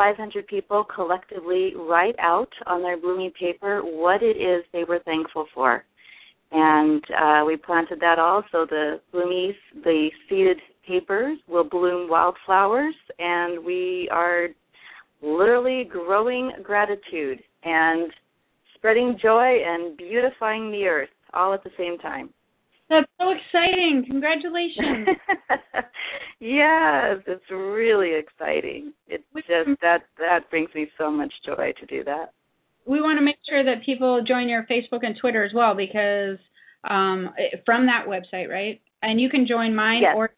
[0.00, 5.44] 500 people collectively write out on their blooming paper what it is they were thankful
[5.52, 5.84] for.
[6.52, 10.56] And uh, we planted that all so the bloomies, the seeded
[10.88, 14.48] papers, will bloom wildflowers, and we are
[15.20, 18.10] literally growing gratitude and
[18.76, 22.30] spreading joy and beautifying the earth all at the same time.
[22.90, 24.04] That's so exciting.
[24.10, 25.08] Congratulations.
[26.40, 28.92] yes, it's really exciting.
[29.06, 32.32] It just that that brings me so much joy to do that.
[32.86, 36.38] We want to make sure that people join your Facebook and Twitter as well because
[36.88, 37.30] um
[37.64, 38.80] from that website, right?
[39.02, 40.14] And you can join mine Yes.
[40.16, 40.30] or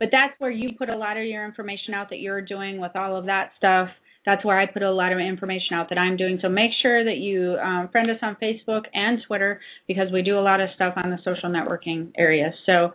[0.00, 2.92] but that's where you put a lot of your information out that you're doing with
[2.96, 3.88] all of that stuff.
[4.26, 6.38] That's where I put a lot of information out that I'm doing.
[6.40, 10.38] So make sure that you um, friend us on Facebook and Twitter because we do
[10.38, 12.52] a lot of stuff on the social networking area.
[12.64, 12.94] So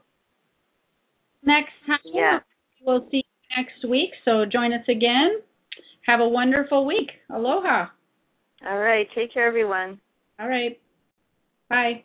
[1.44, 2.40] next time, yeah.
[2.86, 4.10] we'll see you next week.
[4.26, 5.40] So join us again.
[6.08, 7.12] Have a wonderful week.
[7.34, 7.88] Aloha.
[8.68, 9.08] All right.
[9.14, 10.00] Take care, everyone.
[10.40, 10.80] All right.
[11.70, 12.04] Bye.